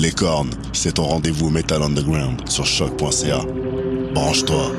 [0.00, 3.40] Les cornes, c'est ton rendez-vous Metal Underground sur choc.ca.
[4.14, 4.70] Branche-toi.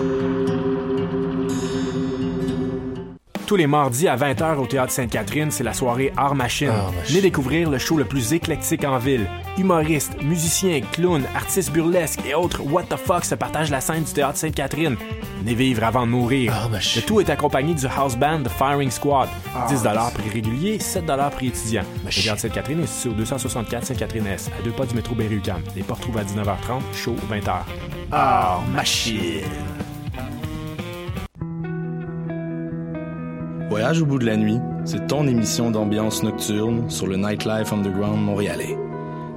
[3.45, 6.71] Tous les mardis à 20h au Théâtre Sainte-Catherine, c'est la soirée Art Machine.
[7.05, 9.27] Venez découvrir le show le plus éclectique en ville.
[9.59, 14.13] Humoristes, musiciens, clowns, artistes burlesques et autres what the fuck se partagent la scène du
[14.13, 14.95] Théâtre Sainte-Catherine.
[15.39, 16.53] Venez vivre avant de mourir.
[16.71, 19.27] Le tout est accompagné du house band The Firing Squad.
[19.67, 19.83] 10
[20.13, 21.83] prix régulier, 7 prix étudiant.
[22.05, 25.61] Le Théâtre Sainte-Catherine est situé au 264 Sainte-Catherine-S, à deux pas du métro Berry-UQAM.
[25.75, 27.51] Les portes trouvent à 19h30, show 20h.
[28.13, 29.43] Ah, machine.
[33.69, 38.23] Voyage au bout de la nuit, c'est ton émission d'ambiance nocturne sur le Nightlife Underground
[38.23, 38.77] montréalais.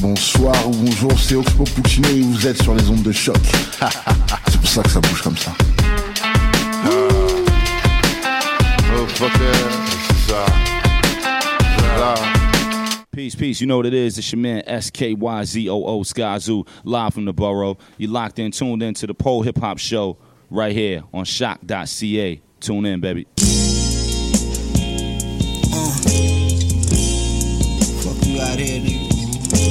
[0.00, 3.36] Bonsoir ou bonjour, c'est Oxpo Puccino et vous êtes sur les ondes de choc.
[4.48, 5.52] c'est pour ça que ça bouge comme ça.
[13.12, 13.60] Peace, peace.
[13.60, 14.18] You know what it is.
[14.18, 17.78] It's your man SKYZOO Skyzoo, live from the borough.
[17.96, 20.18] You locked in, tuned in to the Pole Hip Hop Show
[20.50, 22.40] right here on shock.ca.
[22.60, 23.26] Tune in, baby.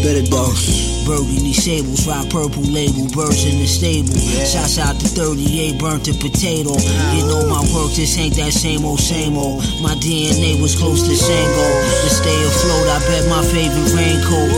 [0.05, 1.01] Better dose.
[1.01, 4.13] Burgundy sables, rock purple label, birds in the stable.
[4.45, 6.77] Shots out to 38, burnt to potato.
[7.17, 9.65] You know my work, this ain't that same old, same old.
[9.81, 11.67] My DNA was close to Sango.
[12.05, 14.53] To stay afloat, I bet my favorite raincoat.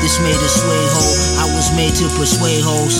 [0.00, 1.44] This made a sway hole.
[1.44, 2.96] I was made to persuade hoes.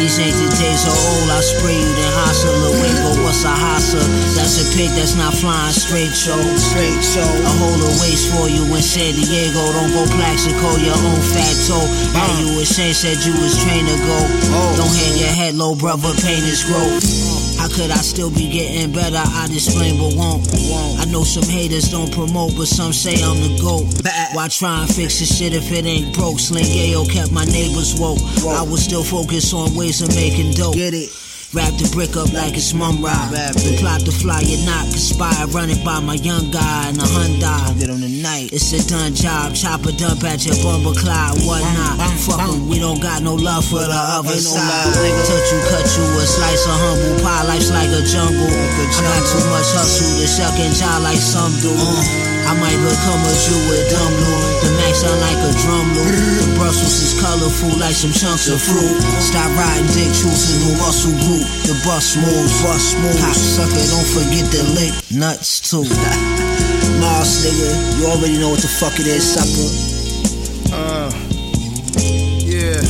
[0.00, 1.28] These ain't the days of old.
[1.28, 4.00] I spray you, then hustle but What's a hassa?
[4.32, 6.40] That's a pig that's not flying straight, show.
[6.56, 7.20] Straight, show.
[7.20, 9.60] I hold a waist for you in San Diego.
[9.76, 11.84] Don't go Plaxico, your own fat toe.
[12.16, 14.18] How you ashamed said you was trained to go.
[14.56, 14.72] Oh.
[14.80, 16.16] Don't hang your head low, brother.
[16.24, 17.04] Pain is growth.
[17.60, 19.20] How could I still be getting better?
[19.20, 20.48] I explain but won't.
[20.96, 23.84] I know some haters don't promote, but some say I'm the GOAT.
[24.32, 26.38] Why try and fix the shit if it ain't broke?
[26.38, 28.22] Sling Yayo kept my neighbors woke.
[28.48, 30.78] I was still focused on ways of making dope.
[30.78, 31.10] Get it?
[31.50, 33.34] Wrap the brick up like it's mum ride.
[33.58, 37.02] The plot to fly your knock, conspire, run it by my young guy in a
[37.02, 37.74] Hyundai.
[37.74, 38.54] Get on the night.
[38.54, 41.98] It's a done job, chop a dump at your bumper cloud, whatnot.
[42.22, 44.94] Fuck 'em, we don't got no love for the other side.
[44.94, 48.46] Touch you, cut you a slice of humble pie, life's like a jungle.
[48.46, 52.29] I got too much hustle to shuck and jive like some do.
[52.50, 54.42] I might become a Jew with dumb loot.
[54.66, 56.10] The max sound like a drum loop.
[56.10, 58.98] The Brussels is colorful like some chunks of fruit.
[59.22, 61.46] Stop riding dick, choosing new muscle group.
[61.70, 63.22] The bus moves, bus moves.
[63.22, 65.86] Cocksucker, don't forget the lick nuts too.
[66.98, 67.70] Mars, nigga,
[68.02, 69.70] you already know what the fuck it is, sucker.
[70.74, 71.06] Uh,
[72.42, 72.82] yeah.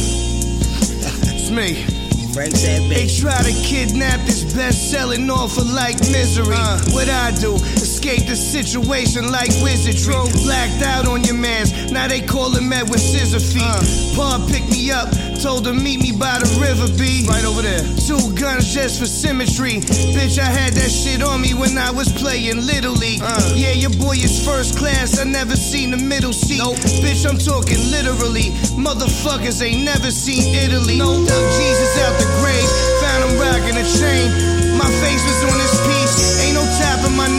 [1.36, 1.84] it's me.
[2.32, 6.56] Frank They try to kidnap this best-selling author like misery.
[6.94, 7.58] what I do?
[8.00, 9.92] Escape the situation like wizard.
[9.92, 10.16] wizardry.
[10.48, 11.92] Blacked out on your mans.
[11.92, 13.60] Now they call him Ed with scissor feet.
[13.60, 14.16] Uh.
[14.16, 17.28] Pa picked me up, told him meet me by the river B.
[17.28, 17.84] Right over there.
[18.08, 19.84] Two guns just for symmetry.
[20.16, 23.20] Bitch, I had that shit on me when I was playing Little League.
[23.20, 23.52] Uh.
[23.52, 25.20] Yeah, your boy is first class.
[25.20, 26.64] I never seen the middle seat.
[27.04, 28.56] Bitch, I'm talking literally.
[28.80, 30.96] Motherfuckers ain't never seen Italy.
[30.96, 32.68] No, Dug Jesus out the grave.
[33.04, 34.32] Found him rocking a chain.
[34.80, 35.99] My face was on his piece.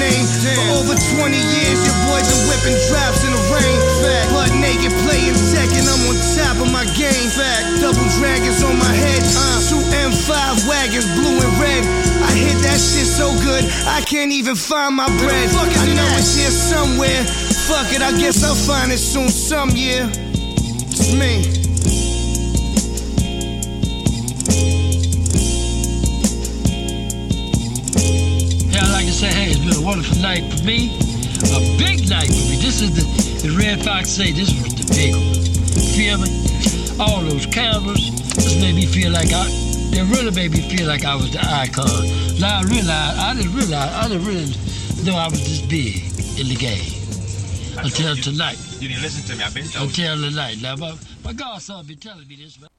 [0.02, 0.26] Name.
[0.26, 3.78] For over 20 years, your boy been whipping drops in the rain.
[4.02, 4.28] Fact.
[4.34, 5.86] Butt naked playing Tekken.
[5.86, 7.30] I'm on top of my game.
[7.30, 7.86] Fact.
[7.86, 9.22] Double dragons on my head.
[9.38, 11.84] Uh, two M5 wagons, blue and red.
[12.28, 15.50] I hit that shit so good, I can't even find my bread.
[15.50, 17.24] I know it's here somewhere.
[17.68, 20.10] Fuck it, I guess I'll find it soon some year.
[20.12, 21.61] It's me.
[29.22, 30.90] Say, hey, it's been a wonderful night for me.
[31.54, 32.58] A big night for me.
[32.58, 33.06] This is the,
[33.46, 35.38] the Red Fox say, this was the big one.
[35.94, 36.30] Feel me?
[36.98, 38.02] All those cameras,
[38.34, 39.46] this made me feel like I,
[39.94, 41.86] it really made me feel like I was the icon.
[42.42, 44.50] Now I realized I didn't realize, I didn't really
[45.06, 46.02] know I was this big
[46.42, 46.90] in the game.
[47.78, 48.58] Until tonight.
[48.80, 49.90] You didn't listen to me, I've been told.
[49.90, 50.58] Until tonight.
[50.64, 52.71] Now, my, my godson be telling me this, man.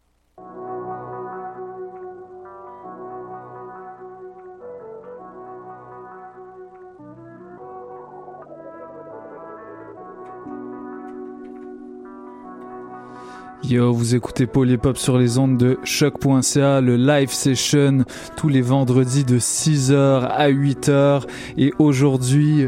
[13.65, 18.05] Yo, vous écoutez Polypop sur les ondes de choc.ca, le live session
[18.37, 19.95] tous les vendredis de 6h
[20.27, 21.23] à 8h.
[21.57, 22.67] Et aujourd'hui,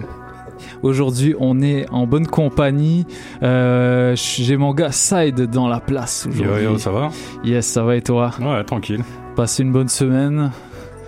[0.82, 3.06] aujourd'hui, on est en bonne compagnie.
[3.42, 6.64] Euh, J'ai mon gars Side dans la place aujourd'hui.
[6.64, 7.10] Yo, yo, ça va?
[7.44, 8.30] Yes, ça va et toi?
[8.40, 9.02] Ouais, tranquille.
[9.34, 10.52] Passez une bonne semaine.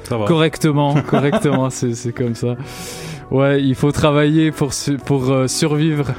[0.02, 0.26] Ça va.
[0.26, 2.56] Correctement, correctement, c'est comme ça.
[3.30, 6.12] Ouais, il faut travailler pour, su pour euh, survivre.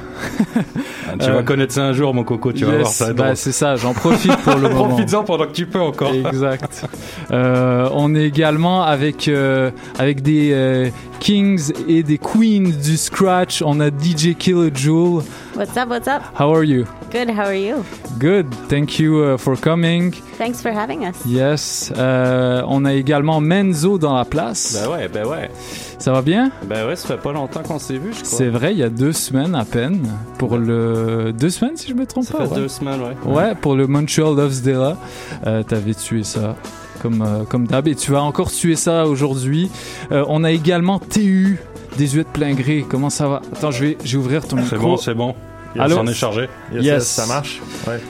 [1.20, 3.12] tu vas connaître ça un jour, mon coco, tu yes, vas voir ça.
[3.14, 4.88] Bah, c'est ça, j'en profite pour le moment.
[4.88, 6.12] Profites-en pendant que tu peux encore.
[6.26, 6.86] Exact.
[7.30, 13.62] Euh, on est également avec, euh, avec des euh, kings et des queens du scratch.
[13.62, 15.22] On a DJ Kilojoule.
[15.58, 16.22] What's up, what's up?
[16.38, 16.86] How are you?
[17.10, 17.84] Good, how are you?
[18.16, 20.12] Good, thank you uh, for coming.
[20.38, 21.26] Thanks for having us.
[21.26, 21.92] Yes.
[21.96, 24.80] Euh, on a également Menzo dans la place.
[24.80, 25.50] Ben ouais, ben ouais.
[25.98, 26.52] Ça va bien?
[26.66, 28.38] Ben ouais, ça fait pas longtemps qu'on s'est vu, je crois.
[28.38, 30.08] C'est vrai, il y a deux semaines à peine.
[30.38, 31.32] Pour le.
[31.32, 32.44] Deux semaines, si je me trompe ça pas.
[32.44, 32.60] fait ouais.
[32.60, 33.32] deux semaines, ouais.
[33.32, 34.96] Ouais, pour le Montreal Loves Della.
[35.44, 36.54] Euh, T'avais tué ça.
[37.02, 37.86] Comme, euh, comme d'hab.
[37.86, 39.70] Et tu vas encore tuer ça aujourd'hui.
[40.10, 41.60] Euh, on a également TU,
[41.98, 42.86] Désuet de plein gré.
[42.88, 43.42] Comment ça va?
[43.52, 44.70] Attends, je vais, je vais ouvrir ton micro.
[44.70, 45.34] C'est bon, c'est bon.
[45.74, 45.96] Yes, Allô?
[45.98, 46.48] on est chargé.
[46.72, 47.06] Yes, yes.
[47.06, 47.60] ça marche.
[47.86, 48.00] Ouais.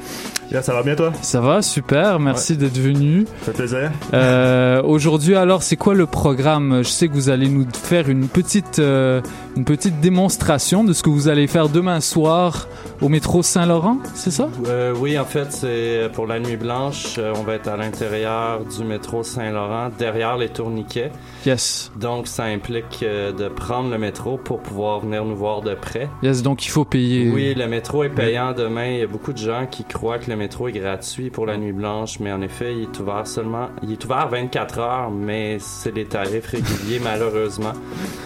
[0.50, 1.12] Yeah, ça va bien toi?
[1.20, 2.58] Ça va, super, merci ouais.
[2.58, 3.26] d'être venu.
[3.40, 3.90] Ça fait plaisir.
[4.14, 6.78] Euh, Aujourd'hui, alors, c'est quoi le programme?
[6.82, 9.20] Je sais que vous allez nous faire une petite, euh,
[9.56, 12.66] une petite démonstration de ce que vous allez faire demain soir
[13.00, 14.48] au métro Saint-Laurent, c'est ça?
[14.66, 17.16] Euh, Oui, en fait, c'est pour la nuit blanche.
[17.18, 21.10] Euh, on va être à l'intérieur du métro Saint-Laurent, derrière les tourniquets.
[21.46, 21.92] Yes.
[21.96, 26.08] Donc, ça implique euh, de prendre le métro pour pouvoir venir nous voir de près.
[26.22, 27.30] Yes, donc il faut payer.
[27.30, 28.86] Oui, le métro est payant demain.
[28.86, 31.56] Il y a beaucoup de gens qui croient que le métro est gratuit pour la
[31.56, 33.68] nuit blanche, mais en effet, il est ouvert seulement.
[33.82, 37.72] Il est ouvert 24 heures, mais c'est des tarifs réguliers, malheureusement.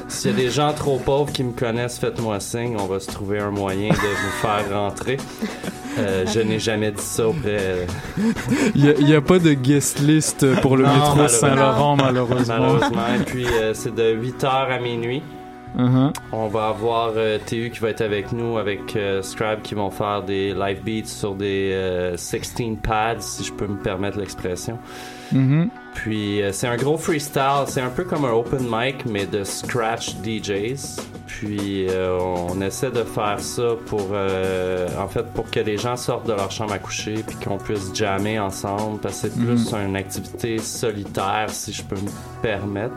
[0.08, 2.76] S'il y a des gens trop pauvres qui me connaissent, faites-moi signe.
[2.78, 5.16] On va se trouver un moyen de vous faire rentrer.
[5.98, 7.86] Euh, je n'ai jamais dit ça auprès.
[8.74, 12.58] Il n'y a, a, pas de guest list pour le non, métro Saint-Laurent, malheureusement.
[12.58, 13.14] Malheureusement.
[13.20, 15.22] Et puis, euh, c'est de 8h à minuit.
[15.76, 16.12] Uh -huh.
[16.32, 19.90] On va avoir euh, TU qui va être avec nous, avec euh, Scribe qui vont
[19.90, 24.78] faire des live beats sur des 16 pads, si je peux me permettre l'expression.
[25.32, 25.81] Mm -hmm.
[25.94, 29.44] Puis euh, c'est un gros freestyle, c'est un peu comme un open mic, mais de
[29.44, 31.00] scratch DJs.
[31.26, 35.96] Puis euh, on essaie de faire ça pour, euh, en fait, pour que les gens
[35.96, 39.46] sortent de leur chambre à coucher, puis qu'on puisse jammer ensemble, parce que c'est Mhm.
[39.46, 42.10] plus une activité solitaire, si je peux me
[42.42, 42.94] permettre.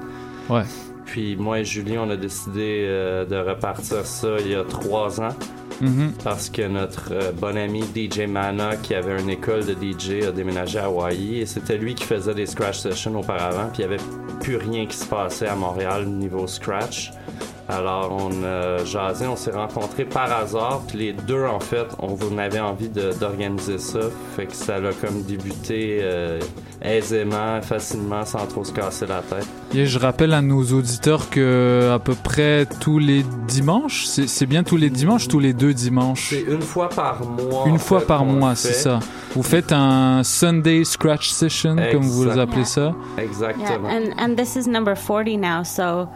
[0.50, 0.64] Ouais.
[1.06, 5.22] Puis moi et Julie, on a décidé euh, de repartir ça il y a trois
[5.22, 5.36] ans.
[5.82, 6.14] Mhm.
[6.24, 10.32] Parce que notre euh, bon ami DJ Mana, qui avait une école de DJ, a
[10.32, 13.70] déménagé à Hawaii et c'était lui qui faisait des scratch sessions auparavant.
[13.74, 14.04] Puis il n'y avait
[14.42, 17.12] plus rien qui se passait à Montréal niveau scratch.
[17.68, 20.82] Alors on a jasé, on s'est rencontrés par hasard.
[20.88, 24.02] Puis les deux, en fait, on avait envie d'organiser ça.
[24.36, 26.40] Fait que ça a comme débuté euh,
[26.82, 29.48] aisément, facilement, sans trop se casser la tête.
[29.74, 34.64] Et je rappelle à nos auditeurs que à peu près tous les dimanches, c'est bien
[34.64, 36.28] tous les dimanches, tous les deux dimanches?
[36.30, 37.64] C'est une fois par mois.
[37.66, 39.00] Une fois fait, par mois, c'est ça.
[39.34, 42.94] Vous faites un Sunday Scratch Session, comme vous appelez ça?
[43.18, 43.90] Exactement.
[43.90, 46.08] Yeah, and, and this is number 40 now, so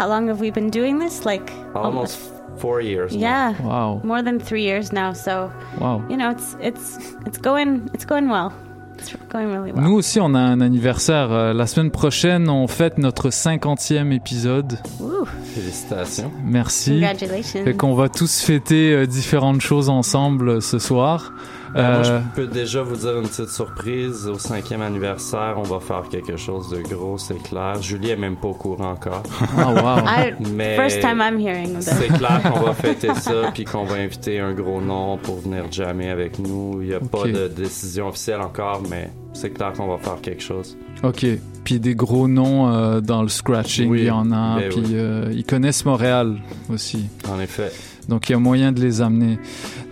[0.00, 1.26] how long have we been doing this?
[1.26, 2.18] Like almost
[2.56, 3.14] four years.
[3.14, 3.52] Yeah.
[3.60, 3.68] Now.
[3.68, 4.00] Wow.
[4.02, 6.02] More than three years now, so wow.
[6.08, 8.50] you know it's it's it's going it's going well.
[8.96, 9.82] It's going really well.
[9.84, 11.30] Nous aussi, on a un anniversaire.
[11.30, 14.78] Euh, la semaine prochaine, on fête notre 50e épisode.
[15.00, 15.26] Ouh.
[15.54, 16.30] Félicitations.
[16.44, 16.92] Merci.
[16.92, 17.64] Congratulations.
[17.64, 21.32] Fait qu'on va tous fêter euh, différentes choses ensemble euh, ce soir.
[21.74, 24.26] Ben, moi, je peux déjà vous dire une petite surprise.
[24.26, 27.80] Au cinquième anniversaire, on va faire quelque chose de gros, c'est clair.
[27.80, 29.22] Julie est même pas au courant encore.
[29.40, 29.98] Oh, wow.
[29.98, 33.84] I, Mais first time I'm hearing of C'est clair qu'on va fêter ça, puis qu'on
[33.84, 36.80] va inviter un gros nom pour venir jammer avec nous.
[36.82, 37.08] Il n'y a okay.
[37.08, 40.76] pas de décision officielle encore, mais c'est clair qu'on va faire quelque chose.
[41.02, 41.26] Ok.
[41.64, 44.58] Puis des gros noms euh, dans le scratching, oui, il y en a.
[44.58, 44.92] Ben puis oui.
[44.94, 46.36] euh, ils connaissent Montréal
[46.72, 47.06] aussi.
[47.28, 47.70] En effet.
[48.10, 49.38] Donc il y a moyen de les amener.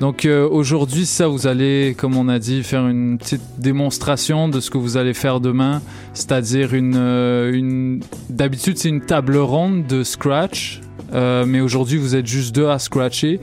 [0.01, 4.59] Donc euh, aujourd'hui, ça, vous allez, comme on a dit, faire une petite démonstration de
[4.59, 5.81] ce que vous allez faire demain,
[6.15, 7.99] c'est-à-dire une, euh,
[8.29, 10.81] d'habitude c'est une table ronde de scratch,
[11.15, 13.41] euh, mais aujourd'hui vous êtes juste deux à scratcher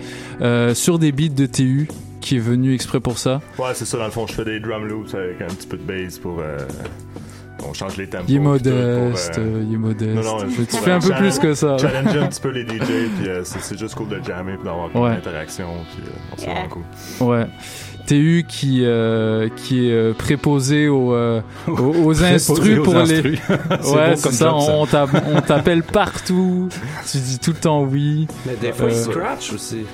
[0.73, 1.87] sur des beats de TU
[2.19, 3.41] qui est venu exprès pour ça.
[3.57, 5.77] Ouais, c'est ça, dans le fond, je fais des drum loops avec un petit peu
[5.77, 6.41] de bass pour.
[7.65, 8.25] Euh, on change les tempos.
[8.27, 10.15] Il est modeste, pour, euh, il est modeste.
[10.15, 11.77] Non, non, tu fais un peu challenge- plus que ça.
[11.77, 14.63] Challenger un petit peu les DJ, puis euh, c'est c'est juste cool de jammer, puis
[14.65, 15.09] d'avoir une Ouais.
[15.11, 16.03] interaction, puis
[16.47, 17.27] euh, vraiment cool.
[17.27, 17.47] Ouais.
[18.07, 23.39] TU qui euh, qui est euh, préposé aux euh, aux, instrus aux pour les instrus.
[23.49, 24.71] Ouais bon c'est comme ça job, ça.
[24.73, 26.69] on t'app- on t'appelle partout
[27.11, 29.85] tu dis tout le temps oui Mais des fois, il Euh, scratch aussi.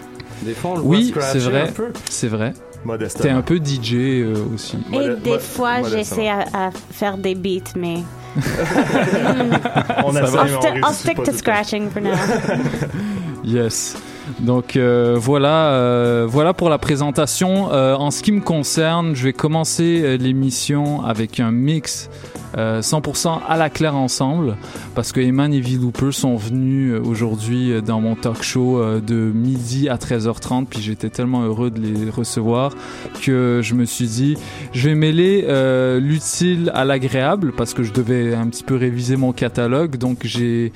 [0.44, 1.88] Des fois, on le voit oui scratcher c'est vrai un peu.
[2.10, 3.24] c'est vrai Modestement.
[3.24, 7.74] t'es un peu DJ euh, aussi Et des fois, j'essaie à, à faire des beats,
[7.76, 7.98] mais.
[8.38, 12.12] On I'll, on sti- I'll réussit stick to scratching for now.
[13.44, 13.98] Yes.
[14.40, 17.72] Donc euh, voilà, euh, voilà pour la présentation.
[17.74, 22.10] Euh, en ce qui me concerne, je vais commencer euh, l'émission avec un mix
[22.58, 24.58] euh, 100% à la claire ensemble,
[24.96, 29.00] parce que Eman et V-Looper sont venus euh, aujourd'hui euh, dans mon talk show euh,
[29.00, 32.74] de midi à 13h30, puis j'étais tellement heureux de les recevoir
[33.22, 34.38] que je me suis dit,
[34.74, 39.16] je vais mêler euh, l'utile à l'agréable, parce que je devais un petit peu réviser
[39.16, 40.72] mon catalogue, donc j'ai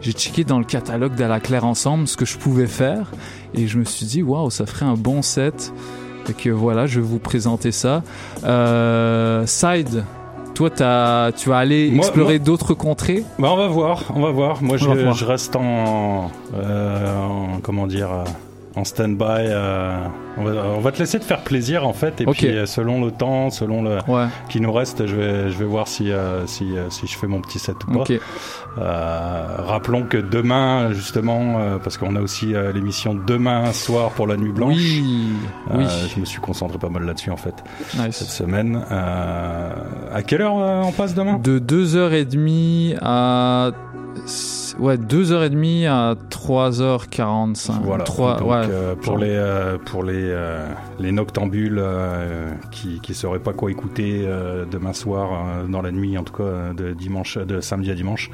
[0.00, 3.12] j'ai checké dans le catalogue d'À la Claire ensemble ce que je pouvais faire
[3.54, 5.72] et je me suis dit waouh ça ferait un bon set
[6.28, 8.02] et que voilà je vais vous présenter ça.
[8.44, 10.04] Euh, Side
[10.54, 14.62] toi tu vas aller Moi- explorer d'autres contrées Bah, on va voir, on va voir.
[14.62, 18.24] Moi, je, reste en, euh, en- comment dire, euh,
[18.74, 19.24] en stand-by.
[19.48, 19.96] euh,
[20.38, 23.04] on, va, on va te laisser te faire plaisir en fait, et puis euh, selon
[23.04, 24.26] le temps, selon le Ouais.
[24.48, 27.40] qui nous reste, je vais, je vais voir si, euh, si, si je fais mon
[27.40, 28.00] petit set ou pas.
[28.00, 28.12] Ok.
[28.78, 34.52] Euh, rappelons que demain, justement, parce qu'on a aussi l'émission demain soir pour la nuit
[34.52, 34.74] blanche.
[34.76, 35.32] Oui,
[35.74, 35.84] oui.
[36.14, 37.54] Je me suis concentré pas mal là-dessus en fait
[37.98, 38.16] Nice.
[38.16, 38.82] cette semaine.
[38.90, 41.38] À quelle heure on passe demain?
[41.38, 43.72] De 2h30 à
[44.78, 48.04] ouais 2h30 à 3h45 Voilà.
[48.04, 50.66] Trois- Donc, ouais, euh, pour les euh, pour les euh,
[50.98, 51.82] les noctambules
[52.70, 54.28] qui qui sauraient pas quoi écouter
[54.70, 58.30] demain soir dans la nuit en tout cas de dimanche de samedi à dimanche.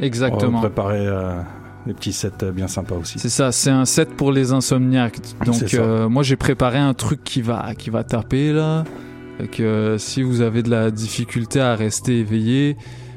[0.00, 0.58] Exactement.
[0.58, 1.06] On va préparer
[1.86, 3.18] des petits sets bien sympas aussi.
[3.18, 5.18] C'est ça, c'est un set pour les insomniaques.
[5.44, 5.56] Donc
[6.10, 8.84] moi j'ai préparé un truc qui va qui va taper là.
[9.52, 12.76] Que si vous avez de la difficulté à rester éveillé,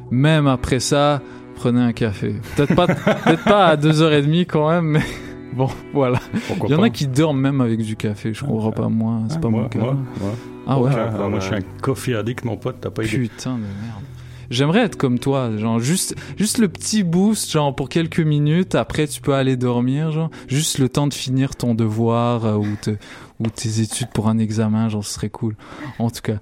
[0.09, 1.21] même après ça,
[1.63, 2.35] prenez un café.
[2.55, 5.01] Peut-être pas peut-être pas à 2h30 quand même, mais
[5.53, 6.19] bon, voilà.
[6.47, 9.19] Pourquoi Il y en a qui dorment même avec du café, je comprends pas moi,
[9.29, 9.79] c'est Ah, pas moi, mon cas.
[9.79, 10.31] moi, moi.
[10.67, 10.91] Ah ouais.
[10.91, 11.29] Aucun problème.
[11.31, 13.17] moi je suis un coffee addict mon pote, t'as pas idée.
[13.17, 14.03] Putain de merde.
[14.49, 19.07] J'aimerais être comme toi, genre juste juste le petit boost genre pour quelques minutes après
[19.07, 22.91] tu peux aller dormir genre juste le temps de finir ton devoir euh, ou te
[23.39, 25.55] ou tes études pour un examen, genre ce serait cool.
[25.97, 26.37] En tout cas.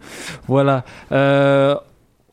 [0.48, 0.84] Voilà.
[1.12, 1.75] Euh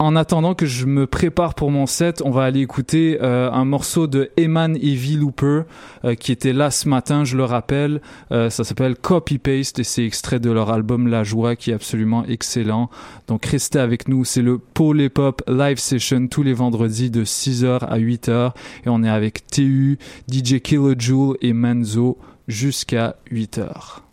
[0.01, 3.65] en attendant que je me prépare pour mon set, on va aller écouter euh, un
[3.65, 5.63] morceau de Eman V Looper
[6.05, 8.01] euh, qui était là ce matin, je le rappelle.
[8.31, 11.75] Euh, ça s'appelle Copy Paste et c'est extrait de leur album La Joie qui est
[11.75, 12.91] absolument excellent.
[13.27, 17.25] Donc restez avec nous, c'est le Paul Hip Hop Live Session tous les vendredis de
[17.25, 18.53] 6h à 8h
[18.87, 19.99] et on est avec TU,
[20.31, 24.08] DJ Kilojoule et Manzo jusqu'à 8h.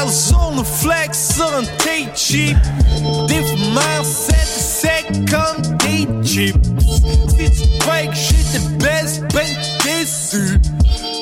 [0.00, 2.56] Arizona flex un tape cheap.
[3.28, 6.56] Des fumeurs 7 sec comme des jeeps.
[7.28, 9.46] Si tu crois que j'étais baisse, ben
[9.84, 10.60] déçu.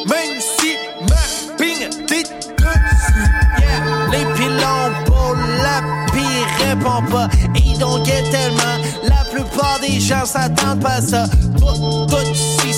[0.07, 0.77] Même si
[1.09, 3.29] ma ping t'es dessus.
[3.59, 5.83] Yeah, les pilons pour la
[6.13, 7.29] pire répond pas.
[7.55, 8.79] Ils get tellement.
[9.05, 11.27] La plupart des gens s'attendent pas à ça.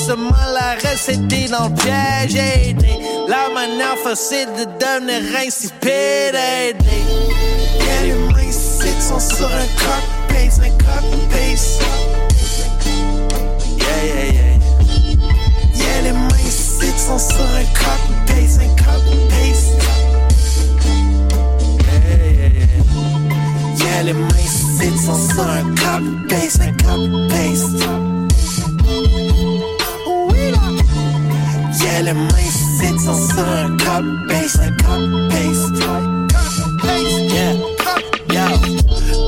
[0.07, 2.35] Seulement la recette est dans le piège.
[2.35, 2.99] aidé.
[3.29, 6.35] La manière facile de devenir insipide.
[6.35, 7.05] aidé.
[7.81, 11.79] Yeah, les mains sites sont sur un cock pace, un cock pace.
[13.79, 14.57] Yeah, yeah, yeah.
[15.75, 19.67] Yeah, les mains sites sont sur un cock pace, un cock pace.
[23.79, 24.47] Yeah, les mains
[24.79, 27.67] sites sont sur un cock pace, un cock pace.
[31.83, 32.29] Yeah, les mains
[32.79, 34.81] sites sont sur un cock pace, un.
[37.33, 37.70] Yeah.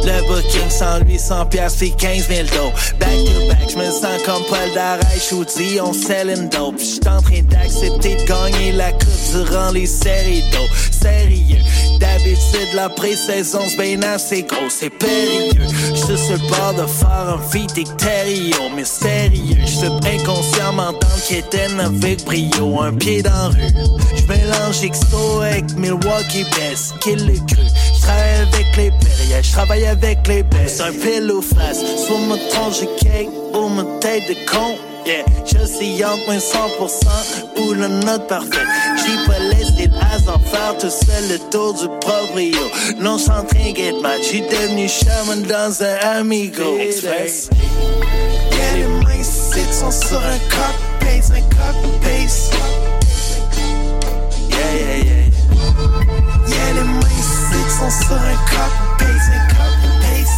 [0.04, 2.73] Le booking sans lui, 100 piastres, fait 15 000 dos.
[2.99, 5.44] Back to back, je me sens comme Paul Darèche ou
[5.80, 6.78] on sell him dope.
[6.78, 10.66] J'suis en train d'accepter de gagner la coupe durant les séries d'eau.
[10.90, 11.62] Sérieux,
[12.00, 15.66] d'habitude la pré-saison c'est assez gros, c'est périlleux.
[15.94, 19.56] J'suis sur le bord de faire un feat Terrio, mais sérieux.
[19.64, 23.73] J'suis inconsciemment dans le quétaine avec brio, un pied dans rue.
[24.16, 27.62] J'mélange XO avec Milwaukee Best, qui le cru.
[28.02, 30.76] J'travaille avec les périls, j'travaille avec les best.
[30.78, 34.76] C'est un pile ou face, soit me tronche cake ou me tête de con.
[35.06, 38.66] Yeah, je suis entre moins 100% ou la note parfaite.
[38.97, 42.59] J'ai pas laissé le hasard faire tout seul le tour du proprio.
[42.99, 47.50] Non, sans trinquer de match, j'suis devenu chaman dans un Amigo Express.
[48.52, 52.50] Yeah, les mains ici sont sur un cop-base, un cop-base.
[54.50, 55.12] Yeah, yeah, yeah.
[57.82, 60.36] Ici sont sur un cop-base, un cop-base.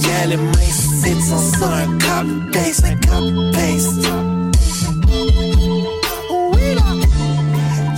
[0.00, 3.88] Yeah, les mains ici sont sur un cop-base, un cop-base.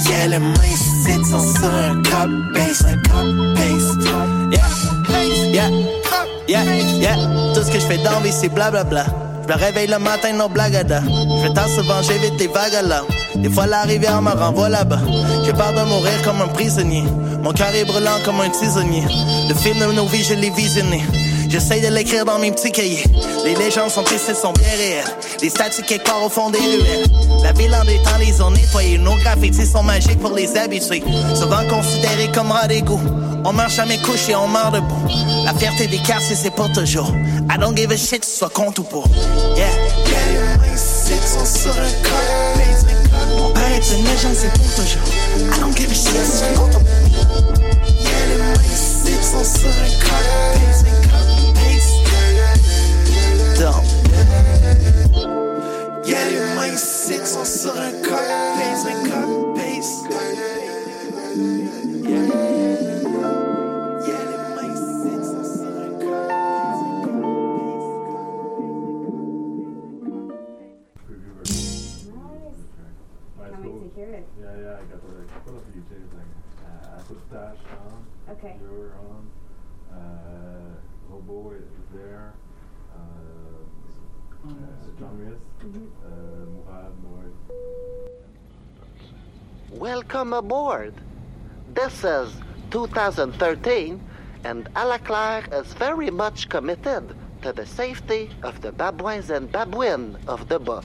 [0.09, 3.91] Yeah, les mains ici sont sur un cop-base, un cop-base.
[5.53, 5.71] Yeah,
[6.49, 6.65] yeah, yeah,
[6.99, 7.17] yeah.
[7.55, 9.05] Tout ce que je fais dans vie, c'est blablabla.
[9.43, 11.03] Je me réveille le matin, non blagada.
[11.03, 13.03] Je vais tant se venger vite les vagues là.
[13.39, 15.01] Des fois la rivière me renvoie là-bas.
[15.45, 17.05] J'ai peur de mourir comme un prisonnier.
[17.43, 19.05] Mon cœur est brûlant comme un tisonnier.
[19.49, 21.05] Le film de nos vies, je l'ai visionné.
[21.49, 23.05] J'essaye de l'écrire dans mes petits cahiers.
[23.45, 25.05] Les légendes sont tristes, sont bien réelles.
[25.41, 27.07] Les statues quelque part au fond des ruelles.
[27.43, 28.51] La ville en des temps les ont.
[29.01, 31.03] Nos graffitis sont magiques pour les habitués.
[31.35, 33.01] Souvent considérés comme rats d'égout.
[33.45, 35.07] On marche à mes couches et on meurt debout.
[35.45, 37.13] La fierté des quartiers, c'est pour toujours.
[37.49, 39.07] I don't give a shit, soit contre ou pour.
[39.57, 39.67] Yeah,
[40.09, 40.37] yeah,
[43.37, 45.03] Mon père est une c'est pour toujours.
[45.37, 46.83] I don't give a shit, ou pour.
[48.01, 48.27] Yeah,
[48.63, 49.97] les sites sont sur un.
[53.59, 53.85] Dumb.
[56.05, 56.41] Yeah, les
[57.27, 59.36] sont sur un corps.
[77.11, 78.07] On.
[78.31, 78.57] Okay.
[78.61, 79.31] You're on.
[79.93, 80.75] Uh,
[81.09, 81.63] Robo is
[81.95, 82.35] there.
[82.93, 84.53] Uh, uh,
[84.99, 85.39] John Riss.
[85.65, 85.89] Mhm.
[86.05, 86.11] Uh,
[86.51, 87.35] Murad Lloyd.
[89.71, 90.95] Welcome aboard.
[91.75, 92.33] This is
[92.71, 94.01] 2013,
[94.45, 100.49] and Alaclaire is very much committed to the safety of the Babouins and Babouines of
[100.49, 100.85] the book.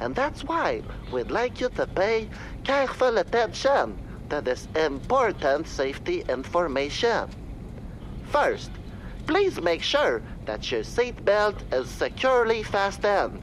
[0.00, 2.28] And that's why we'd like you to pay
[2.64, 3.98] careful attention
[4.30, 7.28] to this important safety information.
[8.30, 8.70] First,
[9.26, 13.42] please make sure that your seatbelt is securely fastened.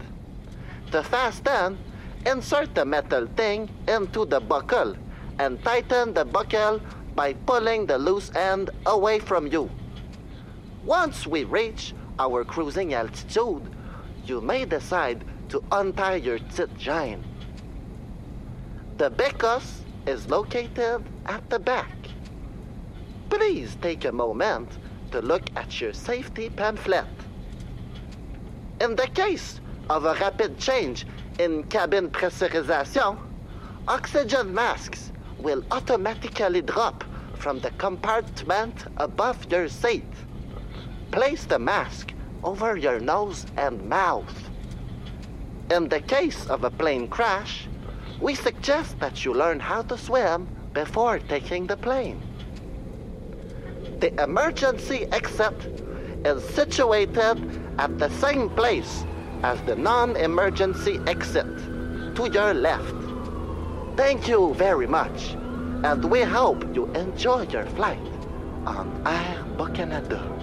[0.91, 1.77] To fasten,
[2.25, 4.95] insert the metal thing into the buckle
[5.39, 6.79] and tighten the buckle
[7.15, 9.69] by pulling the loose end away from you.
[10.85, 13.63] Once we reach our cruising altitude,
[14.25, 17.23] you may decide to untie your tit joint.
[18.97, 21.95] The beckus is located at the back.
[23.29, 24.69] Please take a moment
[25.11, 27.05] to look at your safety pamphlet.
[28.81, 31.05] In the case of a rapid change
[31.39, 33.17] in cabin pressurization,
[33.87, 37.03] oxygen masks will automatically drop
[37.35, 40.05] from the compartment above your seat.
[41.11, 42.13] Place the mask
[42.43, 44.49] over your nose and mouth.
[45.71, 47.67] In the case of a plane crash,
[48.19, 52.21] we suggest that you learn how to swim before taking the plane.
[53.99, 55.53] The emergency exit
[56.25, 57.37] is situated
[57.77, 59.05] at the same place
[59.43, 61.57] as the non-emergency exit,
[62.15, 62.95] to your left.
[63.97, 65.35] Thank you very much,
[65.83, 67.99] and we hope you enjoy your flight
[68.65, 70.42] on Air Canada.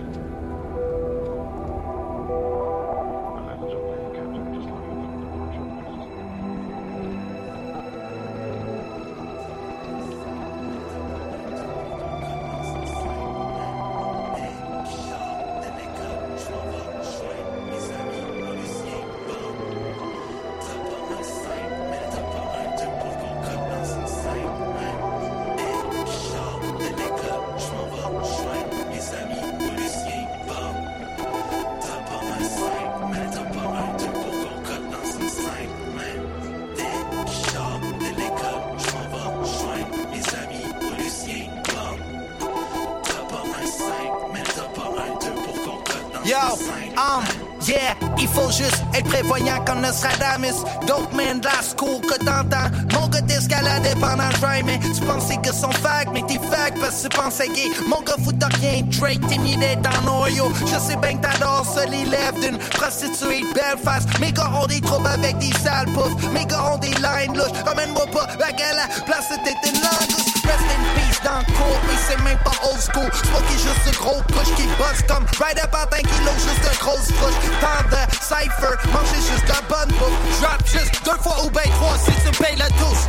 [57.48, 57.70] Gay.
[57.86, 59.36] Mon gars fout rien, Drake, t'es
[59.76, 60.52] dans Ohio.
[60.60, 63.44] Je sais bien que t'adores ça, les lèvres d'une prostituée
[63.82, 64.04] face.
[64.20, 66.30] Mes gars ont des troubles avec des sales poufs.
[66.32, 67.62] Mes gars ont des lines louches.
[67.64, 70.30] Ramène-moi pas back à la place, c'était une langouste.
[70.44, 73.10] Rest in peace dans le cours, mais c'est même pas old school.
[73.12, 76.84] Smoky juste ce gros push qui bosse comme right up à 20 kilos, juste un
[76.84, 77.36] grosse push.
[77.60, 80.40] Tant de cypher, manger juste bonne bouffe.
[80.40, 83.04] Drop juste deux fois ou ben trois si tu payes la douce.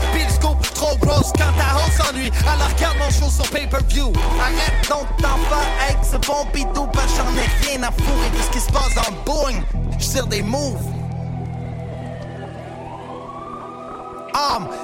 [2.12, 2.32] S'ennuie.
[2.48, 4.12] Alors regarde mon show sur pay-per-view.
[4.40, 8.42] Arrête donc t'en pas avec ce bon bidou, parce j'en ai rien à fourrer de
[8.44, 9.62] ce qui se passe le boing.
[10.00, 11.01] J'tire des moves.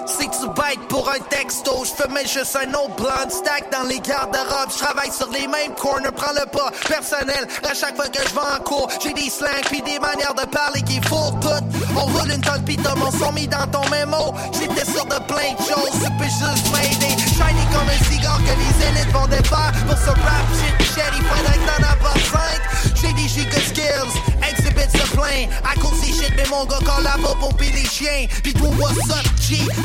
[0.07, 3.99] Si tu bêtes pour un texto, je mais juste un autre blunt stack dans les
[3.99, 4.71] garde-robes.
[4.71, 7.45] Je travaille sur les mêmes corners, prends le pas personnel.
[7.69, 10.45] À chaque fois que je vais en cours, j'ai des slangs puis des manières de
[10.45, 11.63] parler qui font tout.
[11.97, 14.33] On roule une tonne pis mon son mis dans ton mémo.
[14.53, 17.13] J'étais sûr de plein de choses, tu peux juste m'aider.
[17.35, 19.71] Shiny comme un cigare que les élites vont défaire.
[19.87, 22.76] Pour ce rap shit, chérie, faudrait que t'en avoir 5.
[23.15, 24.13] Des giga skills,
[24.47, 25.47] exhibit ce plein.
[25.63, 28.27] À cause des shit, mais mon quand la va pour les chiens.
[28.43, 29.25] Pis toi, what's up?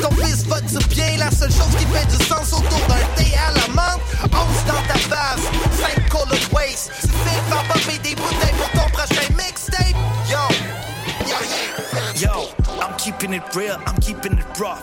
[0.01, 3.51] Ton fils vote bien, la seule chose qui fait du sens autour d'un thé à
[3.51, 4.01] la menthe.
[4.23, 4.31] 11
[4.67, 5.41] dans ta face,
[5.95, 6.91] 5 colored waste.
[7.01, 9.95] Sais faire popper des bouteilles pour ton prochain mixtape.
[10.29, 10.39] Yo,
[11.25, 12.49] yo, yo.
[12.81, 14.75] I'm keeping it real, I'm keeping it raw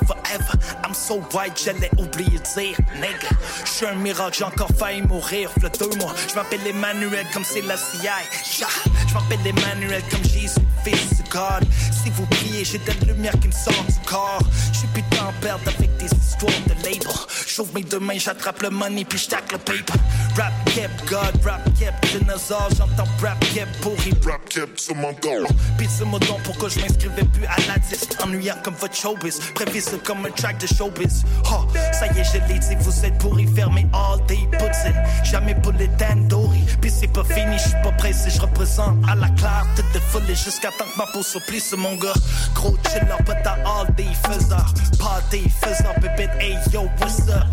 [0.85, 3.29] I'm so white, j'allais oublier de dire, nigga.
[3.65, 5.51] J'suis un miracle, j'ai encore failli mourir.
[5.63, 8.13] Le deux mois, j'm'appelle Emmanuel comme c'est la CIA.
[8.59, 8.69] Yeah.
[9.09, 11.67] J'm'appelle Emmanuel comme Jésus, fils de God.
[12.03, 14.43] Si vous priez, j'ai de la lumière qui me sort du corps.
[14.73, 17.01] J'suis putain en perte avec des histoires de label.
[17.47, 19.99] J'ouvre mes deux mains, j'attrape le money puis j'tac le paper.
[20.37, 22.69] Rap kept God, rap kept dinosaure.
[22.77, 25.47] J'entends rap kept pourri, rap kept sur mon dos.
[25.77, 28.13] Pis dis-moi donc pourquoi je m'inscrivais plus à la disque.
[28.23, 31.25] Ennuyant comme votre showbiz, prévisible comme un track de showbiz.
[31.51, 34.95] Oh, ça y est, je l'ai dit, vous êtes pourri, fermé all day putzin.
[35.25, 36.65] Jamais pour les tandoori.
[36.81, 40.85] Pis c'est pas fini, j'suis pas pressé, j'représente à la clarté de folie jusqu'à temps
[40.93, 42.15] que ma peau plisse, mon gars.
[42.55, 44.73] Gros chiller, pas ta all day faiseur.
[44.99, 47.47] Party faiseur, bébé, hey yo, what's up?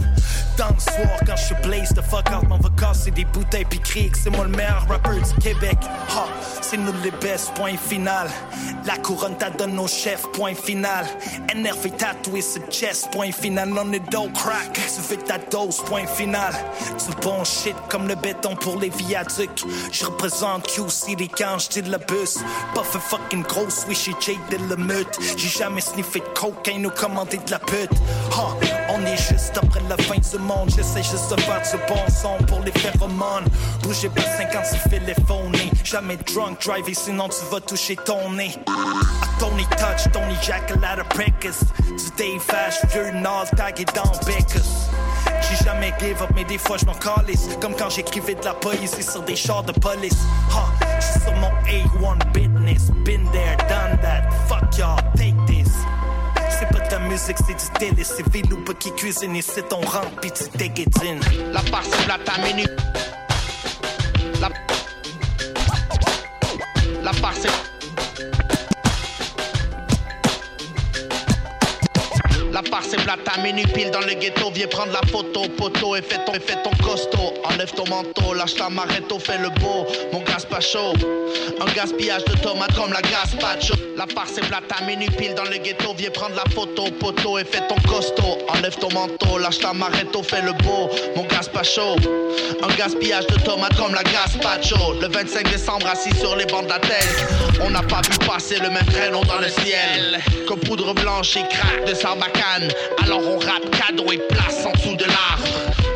[0.58, 3.80] Dans le soir, quand j'suis blaze, the fuck out, m'en va casser des bouteilles pis
[3.80, 5.78] crier que c'est moi le meilleur rapper du Québec.
[6.62, 8.28] C'est nous les best, point final.
[8.86, 11.06] La couronne t'a donné au chef, point final.
[11.54, 13.74] Énervé, tatoué, chest, point final.
[13.78, 16.54] On est dope crack, tu fais ta dose, point final.
[17.08, 19.64] Du bon shit comme le béton pour les viaducs.
[19.92, 22.40] Je représente QC, les quand j'tire le bus.
[22.74, 25.20] Pas fait fucking gros, swishy Jake de le meute.
[25.38, 27.92] J'ai jamais sniffé de cocaine ou commandé de la pute.
[28.32, 28.56] Ha,
[28.90, 30.70] on est juste après la fin du monde.
[30.76, 33.46] J'essaie juste de faire du bon son pour les phéromones.
[33.84, 35.72] Bougez pas 56 téléphoné.
[35.84, 38.58] Jamais drunk drive sinon tu vas toucher ton nez.
[38.68, 41.60] I Tony touch, Tony Jack, a lot of breakers.
[41.88, 42.12] Du
[42.48, 44.90] Fash, vieux Nord, tagué dans Beckus.
[45.42, 47.48] J'ai jamais give up, mais des fois je m'en calisse.
[47.62, 50.18] Comme quand j'écrivais de la poésie sur des chars de police.
[50.52, 50.66] Ha,
[51.00, 52.90] j'suis sur mon A1 business.
[53.06, 54.30] Been there, done that.
[54.48, 55.72] Fuck y'all, take this.
[56.50, 58.04] C'est pas la musique, c'est du télé.
[58.04, 60.44] C'est Viloupa qui cuisine et c'est ton rang, pis tu.
[61.52, 62.72] La part c'est la ta minute.
[64.40, 64.50] La,
[67.04, 67.67] la part c'est.
[72.58, 74.50] La part c'est plate à minute pile dans le ghetto.
[74.52, 77.36] Viens prendre la photo, poteau et fais ton, et fais ton costaud.
[77.44, 79.86] Enlève ton manteau, lâche ta maretto, fais le beau.
[80.12, 80.94] Mon gaz pas chaud.
[81.62, 85.44] Un gaspillage de tomates comme la gazpacho La part c'est plate à minute pile dans
[85.44, 85.94] le ghetto.
[85.96, 88.40] Viens prendre la photo, poteau et fais ton costaud.
[88.50, 90.90] Enlève ton manteau, lâche ta maretto, fais le beau.
[91.16, 91.96] Mon gaz pas chaud.
[92.64, 97.28] Un gaspillage de tomates comme la gazpacho Le 25 décembre assis sur les la tête.
[97.62, 100.20] On n'a pas vu passer le même traîneau dans le ciel.
[100.48, 101.94] Que poudre blanche et crack de
[103.04, 105.44] alors on rappe cadeau et place en dessous de l'arbre.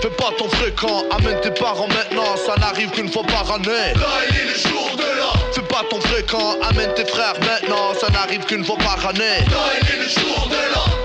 [0.02, 3.94] Fais pas ton fréquent, amène tes parents maintenant, ça n'arrive qu'une fois par année.
[3.96, 5.34] Là il est le jour de l'an.
[5.54, 9.20] Fais pas ton fréquent, amène tes frères maintenant, ça n'arrive qu'une fois par année.
[9.20, 11.02] Là il est le jour de l'an.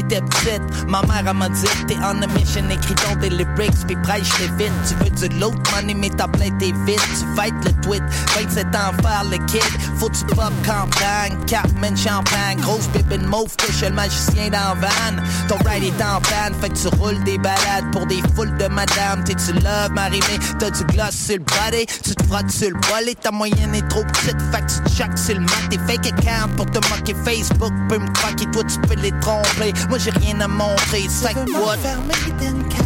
[0.00, 3.86] J'étais petite, ma mère elle m'a dit T'es on a mission, écris donc des lyrics,
[3.86, 4.72] puis prêche les vite.
[4.88, 7.00] Tu veux du loot money, mais ta plainte est vite.
[7.18, 8.02] Tu fight le tweet,
[8.34, 9.62] 27 ans faire le kid.
[9.98, 15.22] Faut tu pop campagne, Capman champagne, grosse bébé mauve, couche le magicien dans van.
[15.48, 18.66] Ton ride est en panne, fait que tu roules des balades pour des foules de
[18.68, 19.24] madame.
[19.24, 22.80] T'es tu love, marimé, t'as du gloss sur le body, tu te frottes sur le
[22.88, 25.68] volet, ta moyenne est trop petite, fait que tu check sur le mat.
[25.70, 29.72] T'es fake account pour te moquer Facebook, peut me croquer, toi tu peux les tromper.
[29.90, 31.78] Moi j'ai rien à montrer, c'est what?
[31.78, 32.62] Fermé d'une.
[32.62, 32.76] Ton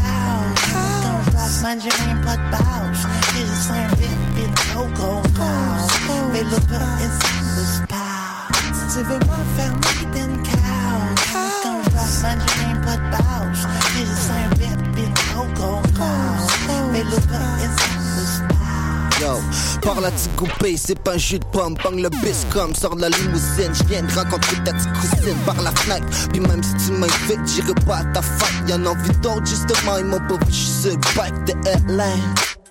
[1.78, 1.90] j'ai
[2.24, 2.64] pas de.
[3.34, 5.22] J'ai juste un vide, vide, gros, gros.
[6.32, 6.80] Mais le peur.
[8.90, 10.42] Tu veux m'enfermer d'une.
[11.62, 11.76] Ton
[12.22, 13.20] man, j'ai pas de.
[13.92, 15.82] J'ai juste un vide, vide, gros, gros.
[16.90, 17.93] Mais le peur.
[19.20, 19.40] Yo,
[19.82, 21.74] par la coupée, c'est pas un jus de pomme.
[21.84, 23.72] Bang le bis comme sort de la limousine.
[23.72, 26.06] Je viens de rencontrer ta petite cousine par la fenêtre.
[26.32, 28.68] Puis même si tu m'invites, j'irai pas à ta fête.
[28.68, 30.50] Y'en a envie d'autres, justement, ils m'ont pas vu.
[30.50, 32.63] J'suis sur bike de Atlanta.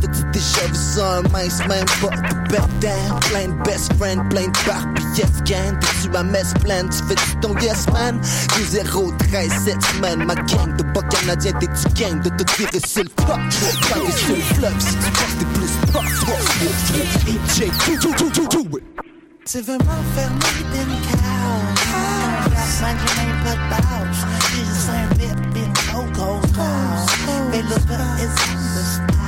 [0.00, 5.78] T'as-tu déjà vu ça, mince même pas de de best friends, plein de yes gang
[5.78, 8.20] T'es-tu à messe pleine, tu fais du ton yes man
[8.56, 12.80] Du 0 13 cette semaine, ma gang de bas canadien T'es-tu gang de te tirer
[12.86, 16.04] sur le top Gravé sur le fleuve, si tu penses t'es plus pop
[17.26, 18.78] DJ, tout, tout, tout, tout, tout
[19.46, 21.00] Tu veux m'enfermer d'une
[22.80, 24.20] j'ai pas de bâche.
[24.50, 25.10] J'ai juste un
[27.62, 29.19] le peur is in the.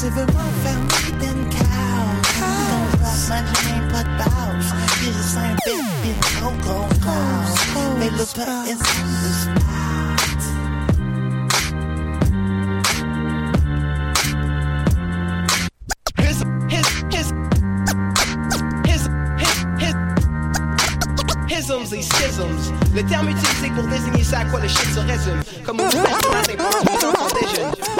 [0.00, 1.66] Tu veux m'enfermer d'une couch.
[2.38, 4.70] Ton rap, man, j'ai même pas de bâche.
[5.00, 7.58] J'ai juste un vide, vide, gros, gros house.
[7.98, 8.62] Mais le peur
[21.92, 22.74] et schisms.
[22.94, 25.42] Le terme utilisé pour désigner ça à quoi le résume.
[25.64, 25.84] Comme au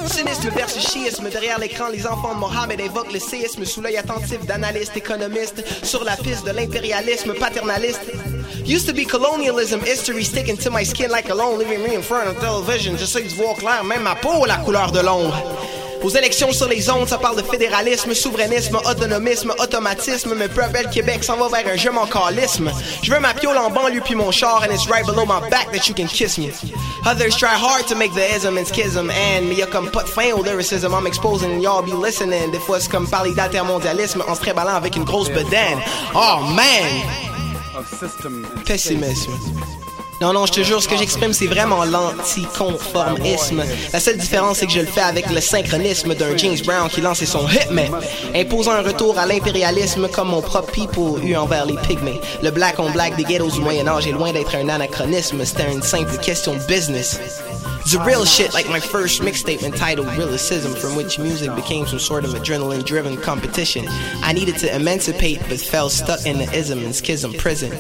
[0.07, 1.29] Cynisme versus chiisme.
[1.31, 6.05] Derrière l'écran, les enfants de Mohammed évoquent le séisme sous l'œil attentif d'analystes économistes sur
[6.05, 8.01] la piste de l'impérialisme paternaliste.
[8.67, 12.03] Used to be colonialism, history sticking to my skin like a lone, leaving me in
[12.03, 12.97] front of television.
[12.99, 15.35] J'essaie de voir clair, même ma peau la couleur de l'ombre.
[16.03, 20.93] Aux élections sur les ondes, ça parle de fédéralisme, souverainisme, autonomisme, automatisme, mais peu le
[20.93, 22.71] Québec s'en va vers un jeu mancalisme.
[23.03, 25.71] Je veux ma piole en banlieue puis mon char, and it's right below my back
[25.73, 26.51] that you can kiss me.
[27.05, 30.09] Others try hard to make the ism and schism, and mais y'a comme pas de
[30.09, 32.51] fin au lyricism, I'm exposing y'all be listening.
[32.53, 35.79] Des fois c'est comme parler d'altermondialisme en se tréballant avec une grosse bedaine.
[36.15, 37.27] Oh man!
[38.65, 39.33] Pessimisme.
[40.21, 43.63] Non, non, je te jure, ce que j'exprime, c'est vraiment l'anticonformisme.
[43.93, 47.01] La seule différence, c'est que je le fais avec le synchronisme d'un James Brown qui
[47.01, 47.89] lançait son hit, mais
[48.35, 52.21] imposant un retour à l'impérialisme comme mon propre people eu envers les pygmées.
[52.43, 55.83] Le black on black des ghettos du Moyen-Âge est loin d'être un anachronisme, c'était une
[55.83, 57.21] simple question business.
[57.91, 62.25] The real shit, like my first mixtape entitled Realicism, from which music became some sort
[62.25, 63.87] of adrenaline driven competition.
[64.23, 67.71] I needed to emancipate, but fell stuck in the ism and schism prison.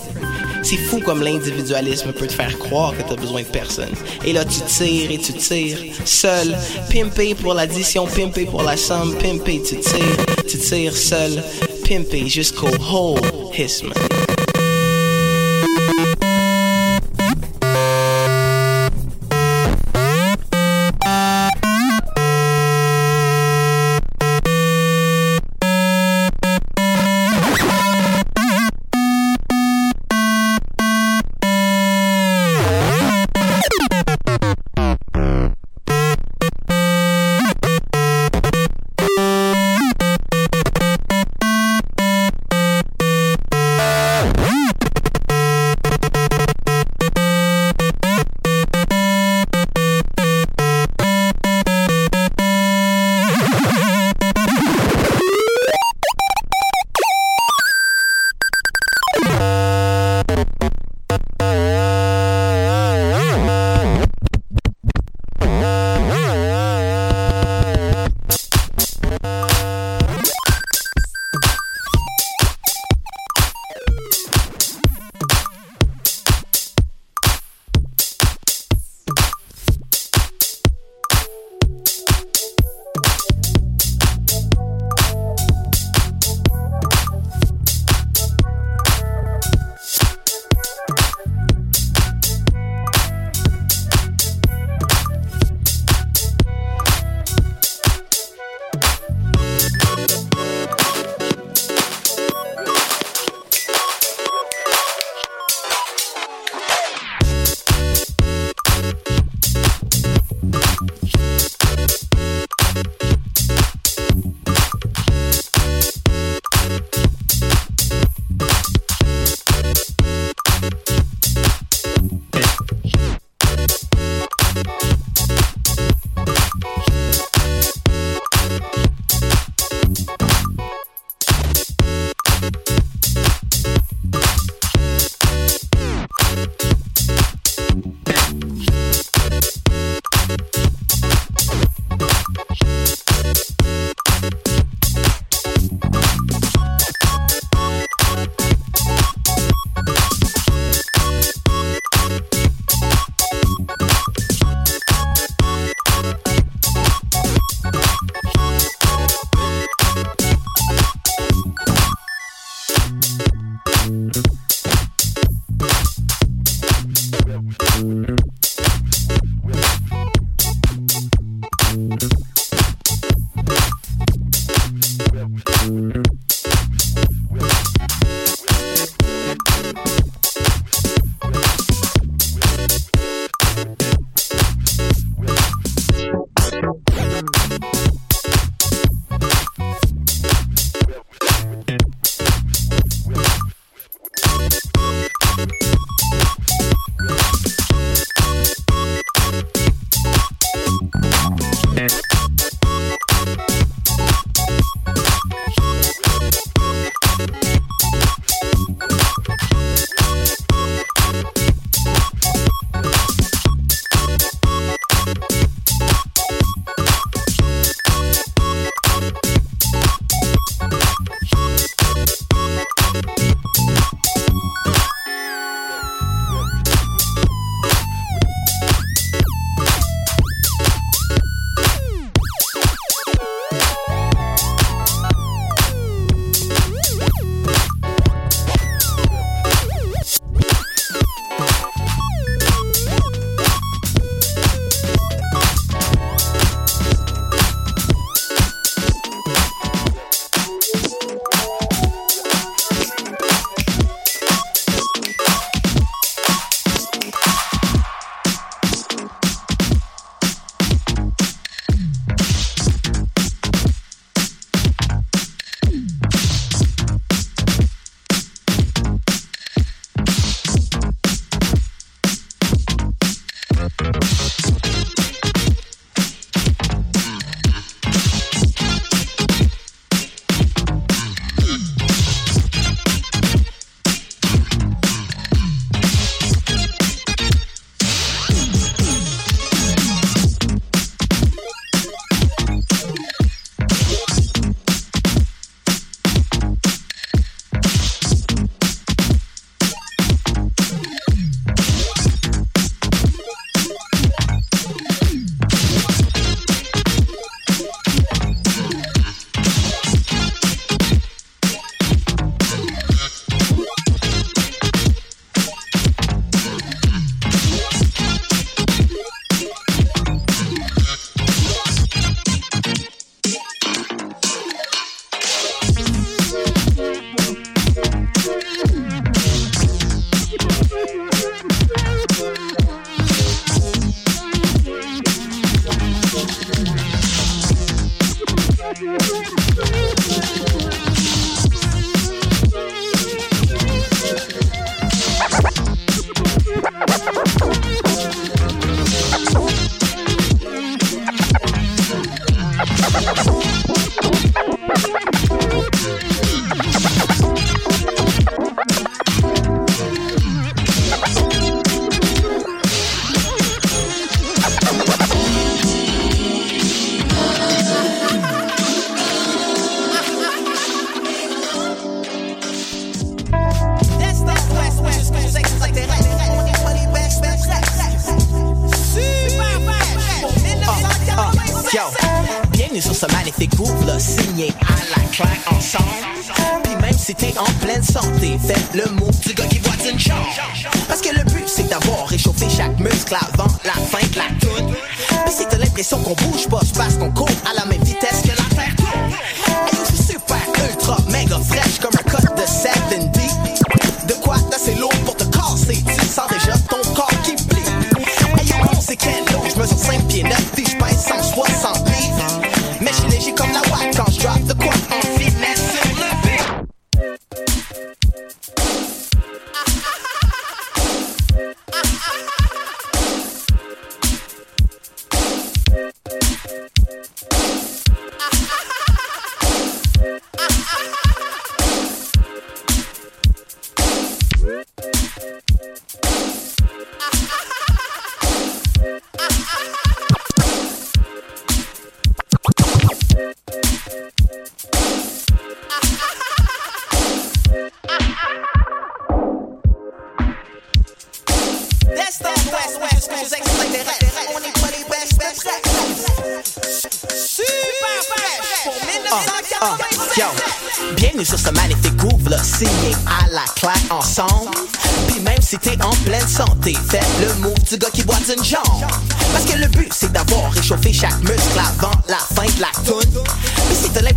[0.62, 3.92] C'est fou comme l'individualisme faire croire que t'as besoin de personne.
[4.24, 6.56] Et là, tu tires et tu tires, seul,
[6.92, 11.42] pimpé pour l'addition, pimpé pour la somme, pimpé, tu tires, tu tires seul,
[11.88, 13.92] pimpé jusqu'au whole-isme.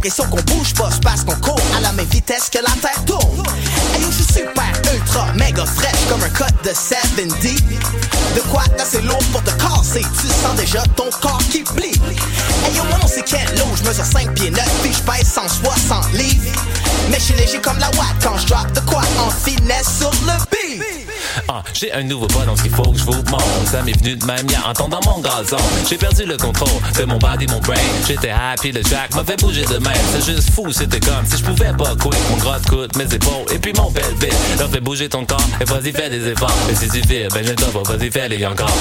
[0.03, 3.05] L'impression qu'on bouge pas, c'est parce qu'on court à la même vitesse que la terre
[3.05, 3.43] tourne.
[3.99, 7.61] Yo, je suis super ultra méga fraîche comme un cut de 70.
[8.35, 11.91] De quoi d'assez lourd pour te casser, tu sens déjà ton corps qui plie.
[11.91, 15.31] Et yo, moi non c'est quel lot, je mesure 5 pieds 9 puis je pèse
[15.31, 16.51] 160 livres.
[17.11, 20.11] Mais je suis léger comme la watt quand je drop de quoi en finesse sur
[20.25, 21.00] le beat.
[21.47, 23.45] Ah, j'ai un nouveau pas dans ce qu'il faut que je vous montre.
[23.69, 25.57] Ça m'est venu de même hier en tendant mon gazon.
[25.89, 27.75] J'ai perdu le contrôle de mon body, mon brain.
[28.07, 29.93] J'étais happy, le jack m'a fait bouger de même.
[30.13, 33.13] C'est juste fou, c'était comme si je pouvais pas couper mon gros de coude, mes
[33.13, 34.33] épaules et puis mon bel bit.
[34.59, 36.55] Leur fait bouger ton corps et vas-y, fais des efforts.
[36.69, 38.71] Et si tu fais, ben je t'offre, vas-y, fais-les encore.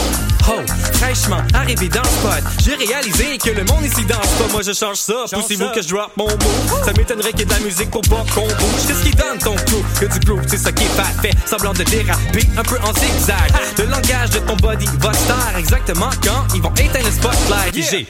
[0.49, 0.61] Oh,
[0.95, 4.49] fraîchement arrivé dans le spot, j'ai réalisé que le monde ici danse pas.
[4.51, 6.85] Moi je change ça, poussez-vous que je drop mon mot.
[6.85, 8.87] Ça m'étonnerait qu'il y ait de la musique pour pas qu'on bouge.
[8.87, 11.31] Qu'est-ce qui donne ton crew Que du groove, c'est ça qui est parfait.
[11.47, 13.51] Semblant de déraper un peu en zigzag.
[13.79, 17.77] Le langage de ton body va se taire exactement quand ils vont éteindre le spotlight.
[17.77, 18.07] Et J'ai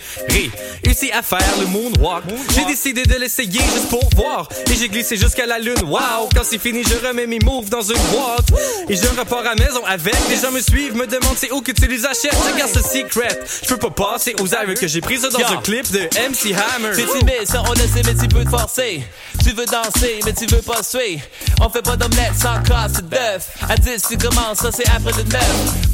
[0.84, 2.24] réussi à faire le moonwalk.
[2.54, 4.48] J'ai décidé de l'essayer juste pour voir.
[4.70, 5.82] Et j'ai glissé jusqu'à la lune.
[5.84, 8.48] Wow, quand c'est fini, je remets mes moves dans une boîte.
[8.88, 10.14] Et je repars à la maison avec.
[10.28, 12.36] Les gens me suivent, me demandent c'est où que tu les achètes.
[12.50, 13.38] Je garde ce secret.
[13.62, 15.46] Je peux pas passer aux aveux que j'ai pris ça dans Yo.
[15.50, 16.90] un clip de MC Hammer.
[16.94, 19.02] C'est timide, ça on le sait, mais tu peux te forcer.
[19.42, 21.20] Tu veux danser, mais tu veux pas suer.
[21.60, 23.48] On fait pas d'omelette sans casse d'œuf.
[23.68, 25.40] À 10, tu commences, ça c'est après le 9.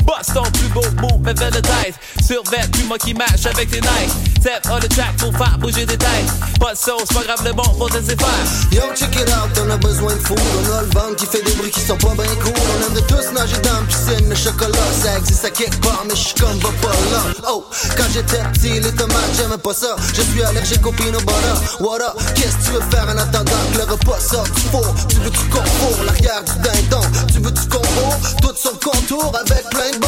[0.05, 1.95] Boss ton plus beau move, mais fais le tête.
[2.25, 4.13] Survêt, puis moi qui match avec tes nights.
[4.41, 6.59] Step on the track pour faire bouger des têtes.
[6.61, 8.17] Pas de sauce, pas grave, le bon pour te faire.
[8.73, 10.39] Yo, check it out, on a besoin de food.
[10.39, 12.53] On a le ventre qui fait des bruits qui sont pas bien cool.
[12.55, 16.05] On aime de tous nager dans la piscine, le chocolat, ça existe à quelque part,
[16.09, 17.23] mais je suis comme va pas là.
[17.49, 17.65] Oh,
[17.97, 19.97] quand j'étais petit, les tomates, j'aimais pas ça.
[20.15, 21.81] Je suis allergique au peanut butter.
[21.81, 22.17] What up?
[22.35, 23.36] Qu'est-ce que tu veux faire en attendant?
[23.45, 24.95] Que le repas sorte du four?
[25.09, 27.01] Tu veux du concours, l'arrière du dindon.
[27.33, 30.07] Tu veux du combo, tout son contour avec plein de bons.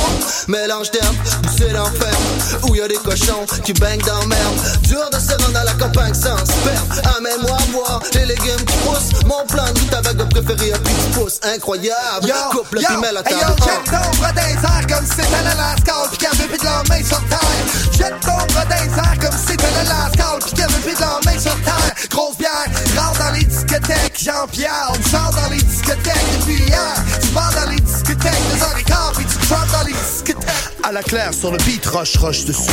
[0.49, 2.25] Mélange d'herbes, pousser l'enferme.
[2.65, 4.57] Où y a des cochons qui baignent dans merde.
[4.83, 6.89] Dur de se rendre à la campagne sans sperme.
[7.17, 9.23] Amène-moi voir les légumes qui poussent.
[9.27, 11.41] Mon plan de avec le préféré plus de pouce.
[11.43, 12.27] Incroyable.
[12.27, 13.57] Yo, Coupe le yo, piment à la hey, table.
[13.59, 16.59] yo, jette ton bras dans comme si c'était le lascar pis qu'il y avait plus
[16.59, 17.59] de la main sur terre.
[17.93, 21.01] Jette ton bras dans comme si c'était le lascar pis qu'il y avait plus de
[21.01, 21.93] la main sur terre.
[22.11, 26.95] Grosse bière, rentre dans les discothèques, Jean-Pierre, on sort dans les discothèques depuis hier.
[27.21, 30.47] Tu vas dans les discothèques, deux heures et quart pis tu chantes dans les discothèques.
[30.83, 32.71] À la claire sur le beat, rush, rush dessus,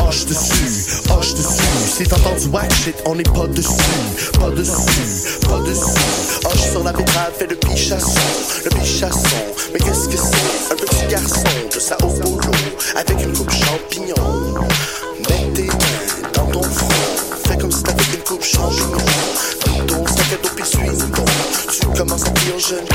[0.00, 1.62] hoche dessus, hoche dessus.
[1.96, 3.68] Si t'entends du whack shit, on est pas dessus,
[4.40, 6.00] pas dessus, pas dessus.
[6.44, 8.20] Hoche sur la betterave, fait le pichasson,
[8.64, 9.20] le pichasson.
[9.72, 12.52] Mais qu'est-ce que c'est Un petit garçon de Sao Paulo,
[12.96, 14.14] avec une coupe champignon.
[15.28, 16.88] Mets tes mains dans ton front,
[17.56, 18.98] comme si t'avais une coupe, change de nom.
[19.86, 20.78] Ton sac à dos, suis
[21.12, 21.24] ton.
[21.70, 22.92] Tu commences à dire je ne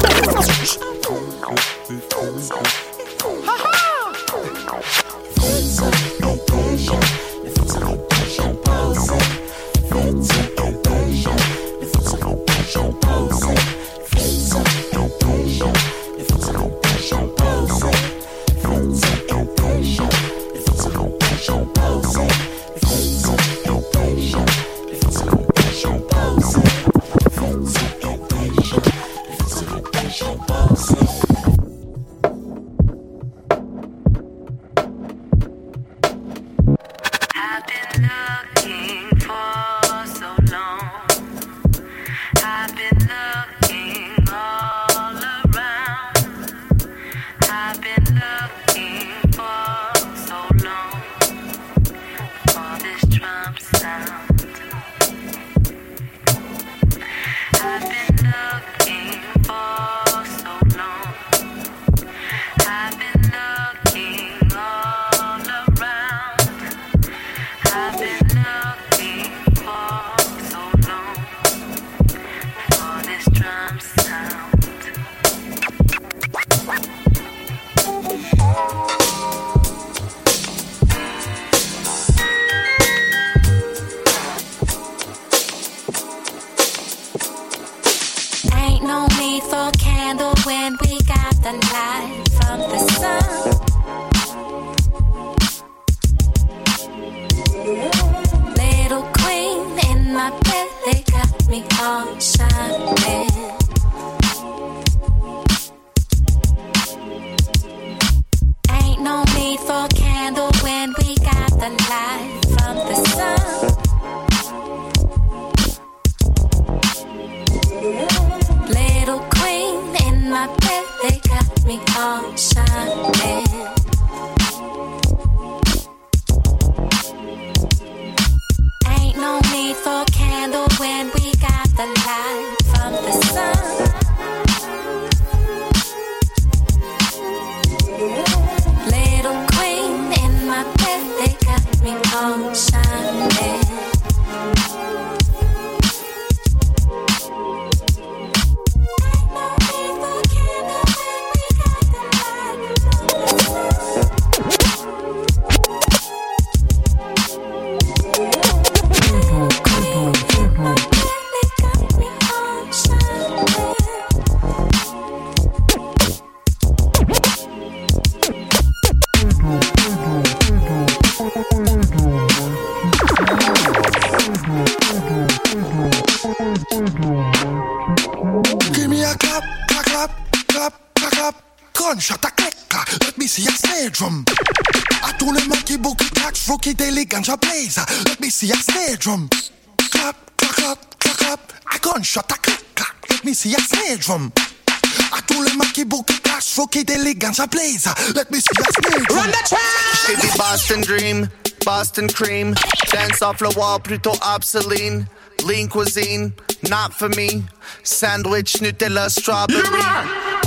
[196.68, 197.88] boogie clacks, rookie daily ganja blaze.
[198.16, 199.18] Let me see a snare.
[199.18, 200.22] Run the track!
[200.22, 201.30] Baby Boston Dream,
[201.66, 202.56] Boston Cream,
[202.92, 205.06] dance off the wall plutôt obsolete.
[205.46, 206.34] Lean cuisine,
[206.68, 207.44] not for me.
[207.84, 209.62] Sandwich, Nutella, strawberry.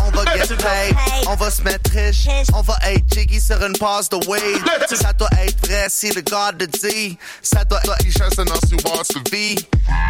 [0.03, 0.97] On va get paid,
[1.29, 2.27] on va se mettre riche.
[2.53, 4.61] On va être jiggy sur une passe de weed.
[4.89, 7.17] Ça doit être vrai si le gars le dit.
[7.41, 8.45] Ça doit être richesse dans
[8.83, 9.55] voir sa vie.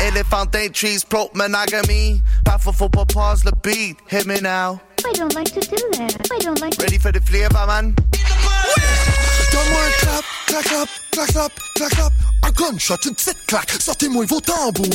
[0.00, 2.22] Elephant trees, pro monogamy.
[2.44, 3.98] Parfois faut pas pause le beat.
[4.10, 4.80] Hit me now.
[5.10, 6.14] I don't like to do that.
[6.30, 7.94] I don't like Ready for the flavor, man?
[9.50, 12.12] Donne-moi un clap, clap, clap, clap, clap, clap, clap.
[12.44, 13.72] Un gunshot, une petite claque.
[13.72, 14.86] Sortez-moi vos tambours.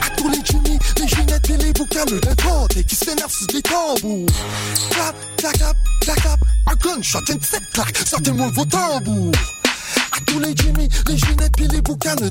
[0.00, 2.20] À tous les Jimmy, les Ginettes et les boucans de
[2.78, 4.30] et qui s'énervent sur des tambours.
[4.90, 6.40] Clap, clap, clap, clap, clap.
[6.68, 7.98] Un gunshot, une petite claque.
[7.98, 9.32] Sortez-moi vos tambours.
[10.12, 12.30] À tous les Jimmy, les Ginettes et les boucans de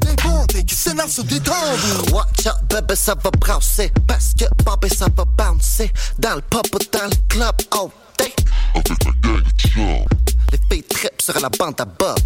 [0.56, 2.14] et qui s'énervent sur des tambours.
[2.14, 3.92] Watch out, bébé, ça va brasser.
[4.08, 5.92] Parce que Bobby, ça va bouncer.
[6.20, 8.34] Dans le pub ou dans le club, oh, day.
[10.52, 12.18] Les filles trip sur la bande à Bob.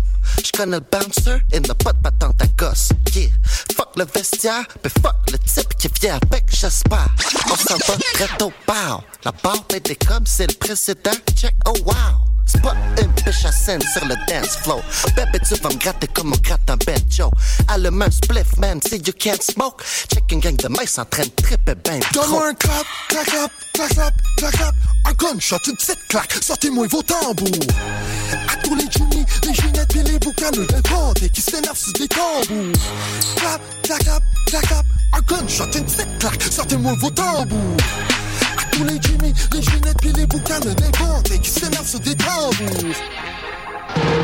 [0.43, 2.89] J'connais le bouncer et n'a pas de patente à gosse.
[3.15, 3.29] Yeah.
[3.75, 7.07] Fuck le vestiaire, puis fuck le type qui vient avec, j'espère.
[7.51, 9.03] On s'en va très au bar.
[9.25, 11.11] La barre est comme c'est le précédent.
[11.35, 12.29] Check, oh wow.
[12.51, 14.81] C'est pas une biche à scène sur le dance floor.
[15.15, 16.77] Bébé, tu vas me gratter comme on gratte un.
[17.67, 19.83] Allume un spliff, man, si you can't smoke.
[20.11, 21.99] Check une gang de mice en train de tripper ben.
[22.13, 24.75] Donne-moi un clap, clap, clap, clap, clap, clap, clap.
[25.05, 26.33] Un gunshot, une petite claque.
[26.41, 27.67] Sortez-moi vos tambours.
[28.47, 30.65] À tous les Jimmy, les Ginettes et les boucans de
[31.23, 32.73] et qui s'énervent sur des tambours.
[33.35, 34.85] Clap, clap, clap, clap, clap.
[35.13, 37.77] Un gunshot, une petite claque, sortez-moi vos tambours.
[38.71, 42.95] Tous les Jimmy, les Ginette puis les boucanes d'inventés qui s'énervent sur des tambours.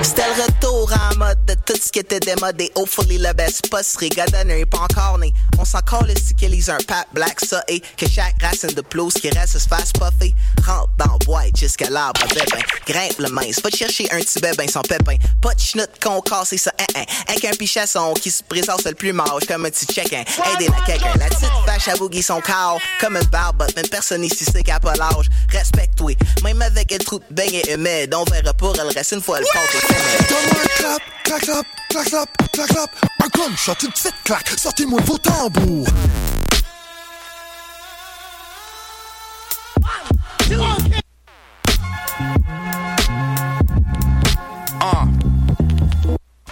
[0.02, 2.72] C'était le retour en mode de tout ce qui était démodé.
[2.76, 5.34] Hopefully, le best posterie, Godonner est pas encore né.
[5.58, 8.82] On s'en colle ici qu'ils lisent un pack black ça et que chaque racine de
[8.82, 10.36] pelouse qui reste se fasse puffer.
[10.64, 12.64] Rentre dans le boîte jusqu'à l'arbre bébé.
[12.86, 15.16] Grimpe le mince, va te chercher un petit bébé sans pépin.
[15.42, 17.06] Pas de schnout qu'on casse et ça, hein, hein.
[17.28, 20.24] Avec un pichasson qui se présente le plus mâche comme un petit check-in.
[20.54, 23.76] Aidez la quelqu'un, la petite vache à boogie son corps comme une barbotte.
[23.76, 25.30] Même personne ici sait qu'à pas l'âge.
[25.50, 26.12] Respecte-toi,
[26.44, 28.14] même avec un trou de beignet humide.
[28.14, 32.52] On verra pour elle reste une fois le Donne-moi un clap, clap, clap, clap, clap,
[32.52, 32.90] clap, clap.
[33.24, 35.88] Un gunshot, une petite claque, sortez-moi vos tambours.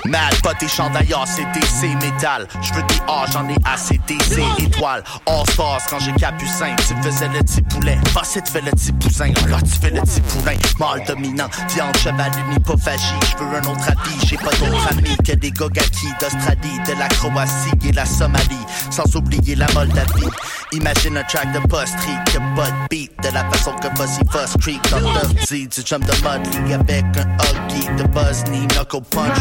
[0.06, 2.48] Mal, pas tes chandails ACDC, métal.
[2.62, 5.04] Je veux des A, j'en ai assez DC, étoile.
[5.26, 6.76] All stars quand j'ai capucin.
[6.88, 7.98] Tu faisais le petit poulet.
[8.14, 9.32] Passé, tu fais le petit poussin.
[9.48, 10.56] Là, tu fais le petit poulain.
[10.80, 13.20] Mâle dominant, viande, cheval, hypophagie.
[13.32, 17.08] Je veux un autre habit, j'ai pas d'autre ami que des gogaki d'Australie, de la
[17.08, 18.66] Croatie et la Somalie.
[18.90, 20.30] Sans oublier la Moldavie.
[20.74, 24.82] Imagine un track de post-street que Bud beat de la façon que Fuzzy Fuzz Creek
[24.90, 25.68] dans Dirty.
[25.68, 29.38] Du jump de Mudley avec un huggy de Buzz-knee, knuckle punch,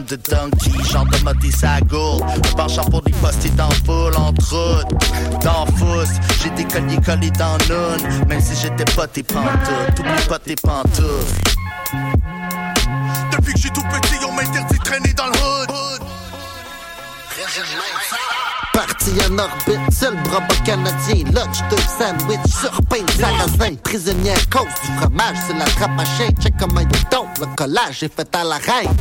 [0.00, 2.22] de Donkey, genre de mode sa gourde.
[2.22, 4.96] Un penchant pour des postés dans foule, entre autres.
[5.42, 9.94] Dans Fousse, j'ai des colliers collés dans Noon, même si j'étais pas tes pantoufles.
[9.94, 11.42] T'oublies pas tes pantoufles.
[13.32, 16.00] Depuis que j'ai tout petit, on m'interdit de traîner dans le hood.
[18.78, 24.96] Parti en orbite, seul bras canadien, lunch, deux sandwich, sur pain, sarrasin, prisonnier cause du
[24.96, 28.36] fromage, c'est la trappe à chien, check comment il est donc, le collage est fait
[28.36, 28.94] à la reine.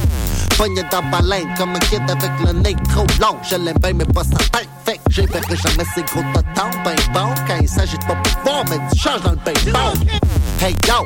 [0.57, 4.05] Pogné dans baleine, comme un kid avec le nez trop long, je l'aime bien mais
[4.05, 7.99] pas sa tête, fait que verrai jamais ces gros totons, ben bon, quand il s'agit
[7.99, 9.93] de pas pouvoir, mais du change dans le baseball.
[10.59, 11.05] Hey yo,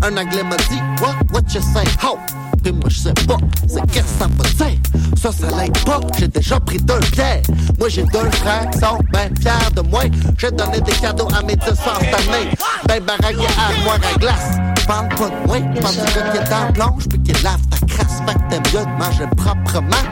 [0.00, 2.20] un anglais m'a dit, what, what you say, ho?
[2.62, 3.36] Pis moi je sais pas,
[3.66, 4.78] c'est qu'est-ce que ça veut dire.
[5.20, 7.42] Ça, ça l'aide pas, j'ai déjà pris deux bières
[7.78, 10.02] Moi j'ai deux frères qui sont ben fiers de moi.
[10.38, 12.50] J'ai donné des cadeaux à mes deux sœurs cette année.
[12.86, 14.56] Ben baragué à armoire à glace.
[14.86, 18.20] Parle pas de moi, du gars qui est la plonge Puis qui lave ta crasse,
[18.26, 20.08] fait que t'aimes mieux de manger proprement.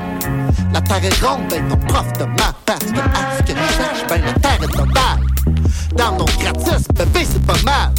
[0.72, 3.74] La terre est ronde, ben ton prof de maths Parce que à ce que tu
[3.76, 5.59] cherches, ben la terre est totale
[5.94, 7.92] dans mon gratis, bébé, c'est pas mal.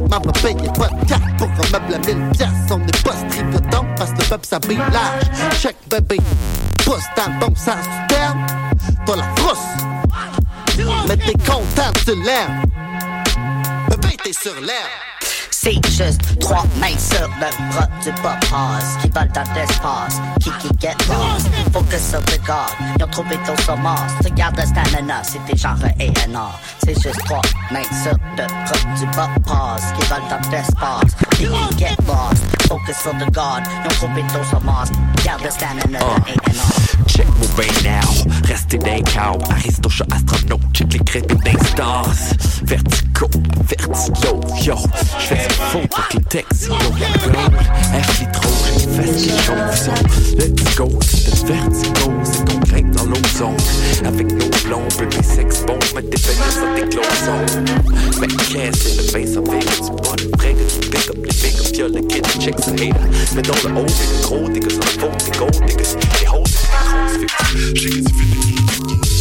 [0.00, 2.72] M'en va payer pas de carte pour un meuble à 1000 piastres.
[2.72, 5.58] On n'est pas strigoton parce que le peuple s'habille large.
[5.60, 6.18] Check, bébé,
[6.84, 8.46] pousse dans le bon sens du terme.
[9.06, 9.58] T'as la frousse,
[11.08, 12.62] mais t'es content, tu l'aimes.
[13.90, 14.88] Bébé, t'es sur l'air.
[15.62, 20.68] C'est juste trois mains sur le bras du pop-house qui volent dans l'espace, qui qui
[20.80, 21.50] get lost.
[21.70, 22.56] Focus sur the God,
[22.98, 24.10] ils ont trouvé ton semence.
[24.24, 26.58] Regarde le stamina, c'était genre ENR.
[26.82, 31.78] C'est juste trois mains sur le bras du pop-house qui volent dans l'espace, qui qui
[31.78, 32.42] get lost.
[32.66, 34.88] Focus sur the God, ils ont trouvé ton semence.
[35.18, 36.90] Regarde le stamina ENR.
[37.06, 42.14] Check mon brain now, restez d'un cow Aristoche astronaute, check les crédits d'un stars
[42.62, 43.28] Vertigo,
[43.68, 44.76] vertigo, yo
[45.18, 47.54] J'fais ce faux pour que les textes yo Roll,
[47.94, 48.50] Ashley trop,
[49.44, 49.92] chauffent so
[50.36, 53.56] Let's go, c'est le vertigo C'est qu'on grimpe dans l'ozone
[54.04, 57.46] Avec nos blonds, bébé sex bon Mais des veilleux sur des closons
[58.20, 61.32] Mais qu'est-ce c'est le face en veille Du bon, le que tu pick up les
[61.32, 62.92] big Y'a le kid, check sa hater
[63.34, 65.74] Mais dans le haut, t'es le gros, t'es que sur la faute, t'es gold, t'es
[65.74, 66.44] que les hoes,
[67.18, 69.19] t'es que tu fais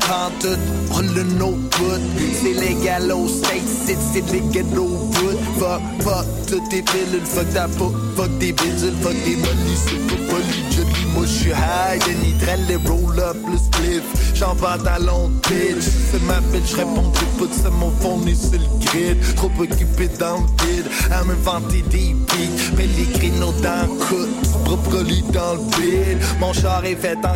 [0.00, 0.58] prends tout,
[0.90, 2.00] roule le no bout.
[2.40, 5.38] C'est légal au States, c'est légal au bout.
[5.58, 10.06] Fuck, fuck, toutes tes pilules, fuck ta peau, fuck tes bidules, fuck tes mollies, c'est
[10.06, 11.06] pas poli, jelly.
[11.14, 14.02] Moi j'suis high, de nitrel, les roll up, le spliff.
[14.34, 18.86] J'en pantalon bitch, c'est ma bitch, j'réponds plus pas, c'est mon phone est sur le
[18.86, 19.34] grid.
[19.34, 22.74] Trop occupé dans le vide, à m'inventer des beats.
[22.76, 26.18] Mais les créneaux dans le coude, propre lit dans le vide.
[26.38, 27.27] Mon char est fait en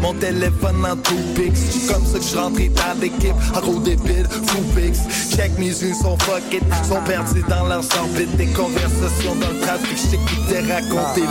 [0.00, 1.56] mon téléphone en pics.
[1.56, 5.00] C'est comme ça que je rentré dans l'équipe, en gros débile, fou pix.
[5.36, 8.36] Check mes yeux sont fuck it, sont perdus dans leur orbite.
[8.36, 11.22] Des conversations dans le trafic, j't'écoutais raconter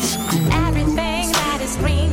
[0.00, 0.40] j'suis cool.
[0.68, 2.05] Everything that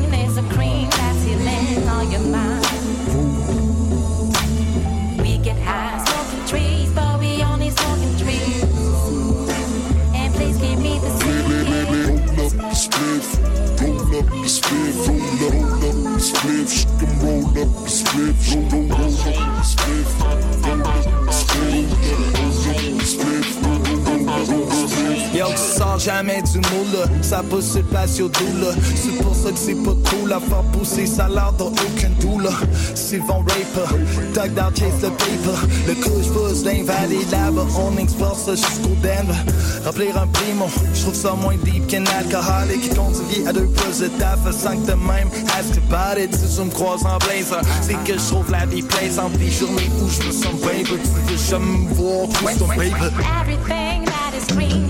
[27.33, 28.67] ça le patio doux là.
[28.95, 32.09] C'est pour ça que c'est pas trop la faire pousser, ça a l'air dans aucun
[32.19, 32.51] doux là.
[32.93, 33.95] Sylvain Raper,
[34.35, 35.57] Dog Down Chase the Paper,
[35.87, 39.39] le couche pousse l'invalidable, on explore ça jusqu'au Denver.
[39.83, 44.07] Remplir un primo, j'trouve ça moins deep qu'un alcoolique qui conduit à deux pouces de
[44.07, 46.35] taf, que de même ask about it.
[46.35, 50.07] Si tu me croises en blazer, c'est que j'trouve la vie plaisante, des journées où
[50.07, 53.11] j'me sens bien, tu veux jamais me voir, twist ton paper.
[53.41, 54.82] Everything that is green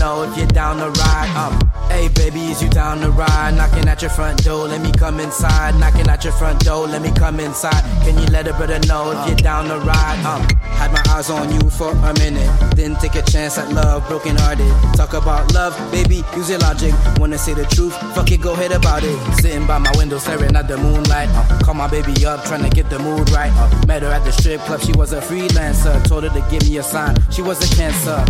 [0.00, 1.30] know if you're down to ride?
[1.36, 1.52] Um,
[1.90, 3.54] hey baby, is you down to ride?
[3.54, 5.78] Knocking at your front door, let me come inside.
[5.78, 7.82] Knocking at your front door, let me come inside.
[8.02, 10.24] Can you let a brother know if you're down to ride?
[10.24, 10.42] Um,
[10.80, 14.36] had my eyes on you for a minute, then take a chance at love, broken
[14.36, 14.72] hearted.
[14.96, 16.94] Talk about love, baby, use your logic.
[17.18, 17.94] Wanna say the truth?
[18.14, 19.18] Fuck it, go ahead about it.
[19.34, 21.28] Sitting by my window, staring at the moonlight.
[21.32, 23.52] Uh, call my baby up, trying to get the mood right.
[23.54, 26.02] Uh, met her at the strip club, she was a freelancer.
[26.08, 28.24] Told her to give me a sign, she was a cancer.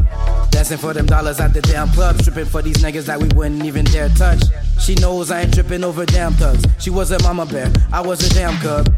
[0.51, 3.65] Dancing for them dollars at the damn club, stripping for these niggas that we wouldn't
[3.65, 4.43] even dare touch.
[4.81, 6.65] She knows I ain't tripping over damn thugs.
[6.79, 8.93] She was a mama bear, I was a damn cub.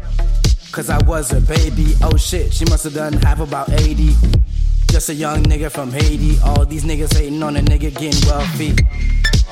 [0.71, 1.93] Cause I was a baby.
[2.01, 4.15] Oh shit, she must have done half about 80.
[4.89, 6.39] Just a young nigga from Haiti.
[6.43, 8.75] All these niggas hating on a nigga getting wealthy.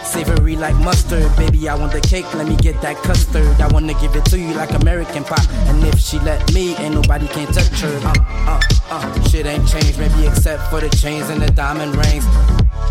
[0.03, 1.69] Savory like mustard, baby.
[1.69, 3.59] I want the cake, let me get that custard.
[3.61, 5.47] I wanna give it to you like American pop.
[5.67, 7.99] And if she let me, ain't nobody can touch her.
[8.03, 8.13] Uh,
[8.47, 12.25] uh, uh, shit ain't changed, maybe except for the chains and the diamond rings.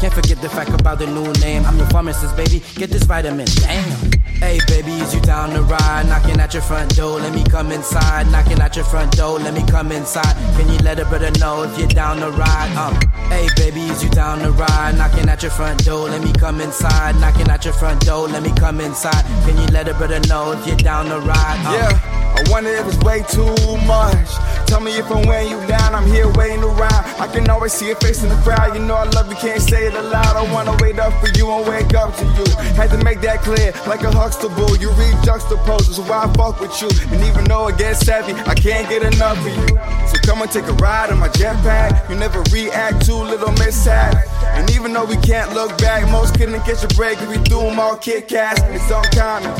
[0.01, 1.65] Can't forget the fact about the new name.
[1.67, 2.63] I'm your pharmacist, baby.
[2.77, 3.47] Get this vitamin.
[3.57, 4.20] Damn.
[4.41, 6.07] Hey, baby, is you down to ride?
[6.09, 8.27] Knocking at your front door, let me come inside.
[8.33, 10.35] Knocking at your front door, let me come inside.
[10.57, 12.75] Can you let a brother know if you're down to ride?
[12.75, 12.95] Um,
[13.29, 14.97] hey, baby, is you down to ride?
[14.97, 17.17] Knocking at your front door, let me come inside.
[17.21, 19.25] Knocking at your front door, let me come inside.
[19.45, 21.67] Can you let a brother know if you're down to ride?
[21.67, 23.55] Um, Yeah, I wonder if it's way too
[23.87, 24.29] much.
[24.71, 27.05] Tell me if I'm weighing you down, I'm here waiting around.
[27.19, 28.73] I can always see your face in the crowd.
[28.73, 30.37] You know I love you, can't say it aloud.
[30.37, 32.47] I wanna wait up for you and wake up to you.
[32.79, 34.77] Had to make that clear, like a Huxtable.
[34.77, 36.89] You read juxtaposes, so why I fuck with you?
[37.11, 39.77] And even though it gets savvy, I can't get enough of you.
[40.07, 42.09] So come and take a ride in my jetpack.
[42.09, 44.15] You never react to little mishap.
[44.55, 47.81] And even though we can't look back, most couldn't catch a break we do them
[47.81, 48.63] all Kit Kats.
[48.67, 49.51] It's uncommon.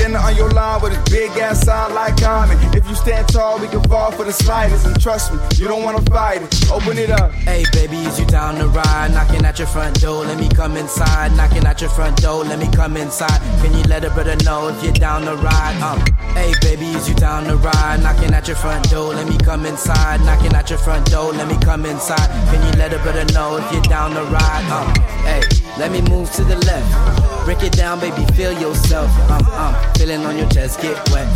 [0.00, 2.58] On your line with a big ass sign like common.
[2.74, 4.84] If you stand tall, we can fall for the slightest.
[4.86, 6.70] And trust me, you don't wanna fight it.
[6.72, 7.30] Open it up.
[7.32, 9.12] Hey baby, is you down to ride?
[9.12, 11.36] Knocking at your front door, let me come inside.
[11.36, 13.40] Knocking at your front door, let me come inside.
[13.62, 15.80] Can you let a brother know if you're down to ride?
[15.80, 16.00] Um,
[16.34, 18.02] hey baby, is you down to ride?
[18.02, 20.20] Knocking at your front door, let me come inside.
[20.22, 22.28] Knocking at your front door, let me come inside.
[22.50, 24.64] Can you let a brother know if you're down to ride?
[24.72, 24.92] Um,
[25.24, 25.42] hey,
[25.78, 27.44] let me move to the left.
[27.44, 29.10] Break it down, baby, feel yourself.
[29.30, 29.74] Um, um.
[29.94, 31.28] Feeling on your chest, get wet.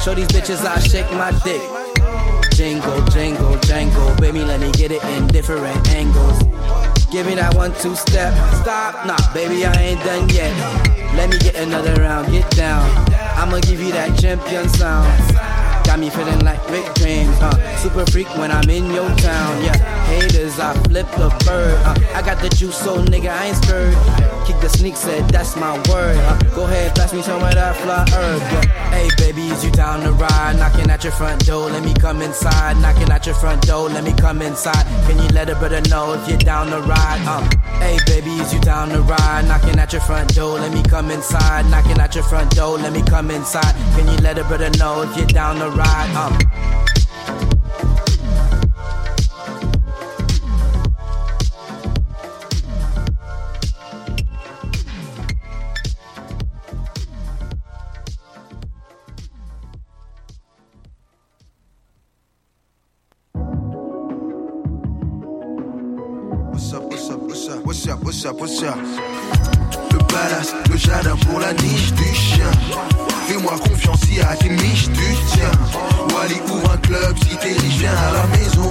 [0.00, 1.62] Show these bitches I shake my dick.
[2.52, 4.14] Jingle, jingle, jangle.
[4.16, 6.38] Baby, let me get it in different angles.
[7.10, 8.32] Give me that one, two step.
[8.62, 10.52] Stop, nah, baby, I ain't done yet.
[11.14, 12.82] Let me get another round, get down.
[13.36, 15.53] I'ma give you that champion sound.
[15.94, 17.76] Got me feeling like big dreams, uh.
[17.76, 19.76] Super freak when I'm in your town, yeah.
[20.06, 21.94] Haters, I flip the bird, uh.
[22.12, 23.94] I got the juice, so nigga, I ain't scared.
[24.44, 26.16] Kick the sneak, said that's my word.
[26.16, 26.36] Uh.
[26.52, 28.90] Go ahead, pass me some of that fly herb, yeah.
[28.90, 30.56] Hey, baby, is you down to ride?
[30.58, 32.76] Knocking at your front door, let me come inside.
[32.78, 34.84] Knocking at your front door, let me come inside.
[35.06, 37.24] Can you let a brother know if you're down to ride?
[37.28, 37.44] Um,
[37.78, 39.46] hey, baby, is you down to ride?
[39.46, 41.70] Knocking at your front door, let me come inside.
[41.70, 43.74] Knocking at your front door, let me come inside.
[43.94, 45.83] Can you let a brother know if you're down to ride?
[45.86, 46.38] Um,
[66.52, 69.13] What's up, what's up, what's up, what's up,
[70.14, 72.50] up Le jardin pour la niche du chien.
[73.26, 75.50] Fais-moi confiance si à tes miches tu tiens
[76.14, 78.70] Wally ouvre un club si t'es riche viens à la maison.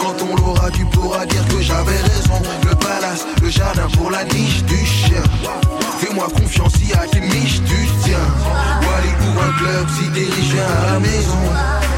[0.00, 2.40] Quand on l'aura tu pourras dire que j'avais raison.
[2.68, 5.22] Le palace, le jardin pour la niche du chien.
[5.98, 8.26] Fais-moi confiance si à tes miches tu tiens
[8.82, 11.42] Wally ouvre un club si t'es riche viens à la maison.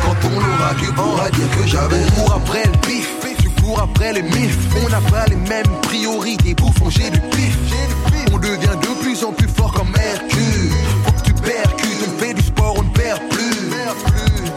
[0.05, 2.27] Quand on l'aura tu pourras dire que j'avais raison.
[2.35, 3.18] Après le pif
[3.79, 6.55] après les mifs On n'a pas les mêmes priorités.
[6.55, 7.57] Bouffons j'ai du pif
[8.33, 10.71] On devient de plus en plus fort comme Hercule.
[11.05, 13.71] Faut que tu percutes On fait du sport on ne perd plus.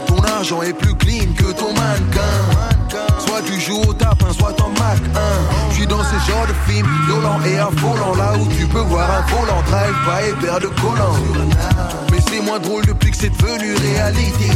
[0.06, 2.71] Ton argent est plus clean que ton mannequin
[3.18, 6.70] Soit tu joues au tapin, soit en Mac 1 Je suis dans ce genre de
[6.70, 10.60] film violent et affolant Là où tu peux voir un volant Drive pas et paire
[10.60, 11.16] de collants.
[12.10, 14.50] Mais c'est moins drôle depuis que c'est devenu réalité.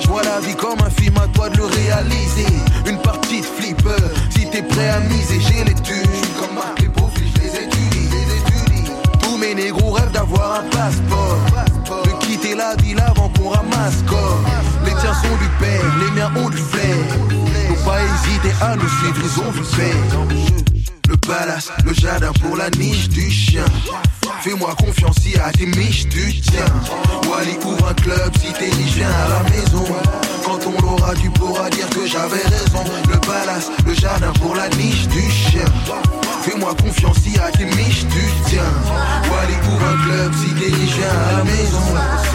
[0.00, 2.46] Je vois la vie comme un film, à toi de le réaliser.
[2.86, 6.88] Une partie de flipper, si t'es prêt à miser J'ai les suis comme Marc les
[6.88, 11.38] profils, je les étudie Tous mes négros rêvent d'avoir un passeport
[11.88, 14.40] De quitter la ville avant qu'on ramasse corps
[14.84, 16.96] Les tiens sont du père, les miens ont du flair
[17.68, 22.54] Faut pas hésiter à nous suivre, ils ont du père le palace, le jardin pour
[22.54, 23.64] la niche du chien.
[24.42, 26.66] Fais-moi confiance si à tes miches tu tiens.
[27.30, 29.84] Wally ouvre un club si t'es riche, viens à la maison.
[30.44, 32.84] Quand on l'aura, tu pourras dire que j'avais raison.
[33.10, 35.64] Le palace, le jardin pour la niche du chien.
[36.48, 38.62] Fais-moi confiance si à tes miches tu tiens.
[39.30, 41.82] Wally ouvre un club si viens à la maison.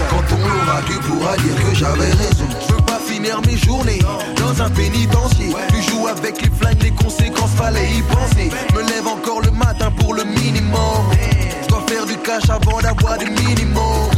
[0.09, 2.45] Quand on l'aura, tu pourras dire que j'avais raison.
[2.67, 3.99] Je veux pas finir mes journées
[4.37, 5.55] dans un pénitencier.
[5.69, 8.51] Tu joues avec les flingues, les conséquences, fallait y penser.
[8.75, 11.09] Me lève encore le matin pour le minimum.
[11.63, 14.11] Je dois faire du cash avant d'avoir des minimums.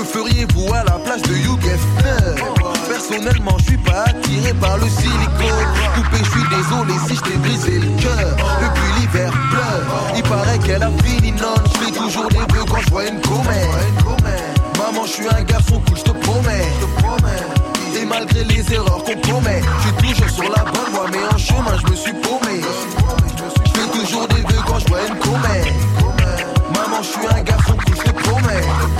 [0.00, 2.42] Que feriez-vous à la place de Hugh Hefner
[2.88, 5.66] Personnellement, je suis pas attiré par le silicone.
[5.94, 8.34] Coupé, je suis désolé si je t'ai brisé le cœur.
[8.62, 11.54] Depuis l'hiver pleure, il paraît qu'elle a fini non.
[11.66, 13.68] Je fais toujours des vœux quand je vois une comète.
[14.78, 16.72] Maman, je suis un garçon cool, je te promets.
[18.00, 21.36] Et malgré les erreurs qu'on commet, je suis toujours sur la bonne voie, mais en
[21.36, 22.62] chemin, je me suis paumé.
[23.66, 25.74] Je fais toujours des vœux quand je vois une comète.
[26.74, 28.99] Maman, je suis un garçon cool, je te promets.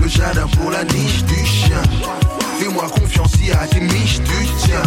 [0.00, 1.82] Le jardin pour la niche du chien.
[2.58, 4.82] Fais-moi confiance si à tes miches tu tiens.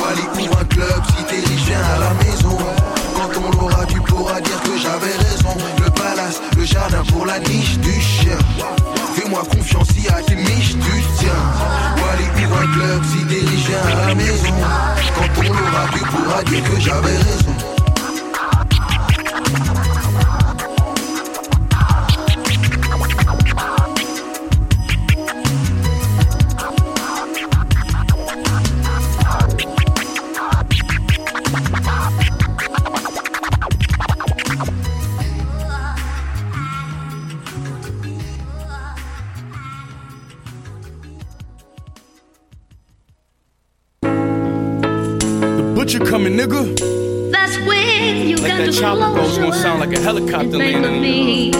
[0.00, 2.58] Wally ouvre un club si t'es riche, à la maison.
[3.16, 5.56] Quand on l'aura, tu pourras dire que j'avais raison.
[5.84, 8.38] Le palace, le jardin pour la niche du chien.
[9.14, 11.30] Fais-moi confiance si à miches tu tiens.
[11.96, 14.54] Wally ouvre un club si t'es riche, à la maison.
[15.16, 17.71] Quand on l'aura, tu pourras dire que j'avais raison.
[48.72, 48.80] Nigga.
[48.80, 51.52] That's when you Like got that to chopper goes, gonna sound like a helicopter landing.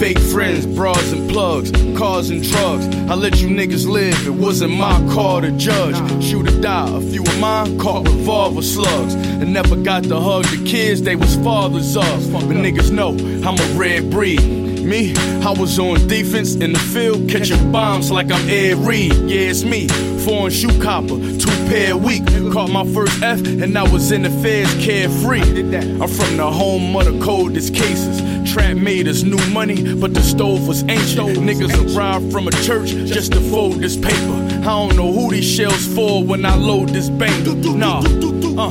[0.00, 2.86] Fake friends, bras and plugs, cars and drugs.
[3.10, 5.96] I let you niggas live, it wasn't my call to judge.
[6.22, 9.14] Shoot or die, a few of mine caught revolver slugs.
[9.14, 12.32] And never got to hug the kids they was fathers of.
[12.32, 13.10] But niggas know
[13.48, 14.65] I'm a red breed.
[14.86, 19.12] Me, I was on defense in the field, catching bombs like I'm Ed Reed.
[19.14, 19.88] Yeah, it's me,
[20.24, 22.24] foreign shoe copper, two pair a week.
[22.52, 25.40] Caught my first F, and I was in the feds carefree.
[25.40, 28.22] I'm from the home of the coldest cases.
[28.52, 31.36] Trap made us new money, but the stove was ancient.
[31.36, 34.36] Niggas arrived from a church just to fold this paper.
[34.60, 37.44] I don't know who these shells for when I load this bank.
[37.44, 38.70] Nah, uh,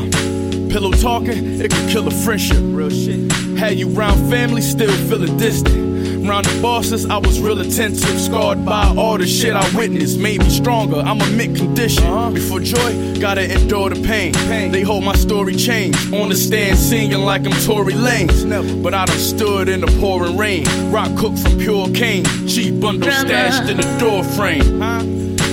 [0.72, 2.60] pillow talking, it could kill a friendship.
[2.62, 3.30] Real shit.
[3.58, 5.85] Had you round family, still feeling distant.
[6.28, 8.20] Round the bosses, I was real attentive.
[8.20, 10.20] Scarred by all the shit I witnessed.
[10.20, 12.04] Made me stronger, I'm a mint condition.
[12.06, 12.32] Uh-huh.
[12.32, 14.34] Before joy, gotta endure the pain.
[14.34, 14.72] pain.
[14.72, 15.96] They hope my story change.
[16.14, 18.82] On the stand singing like I'm Tory Lanez.
[18.82, 20.66] But I done stood in the pouring rain.
[20.92, 22.26] Rock cooked from pure cane.
[22.48, 24.82] Cheap bundle stashed in the door frame.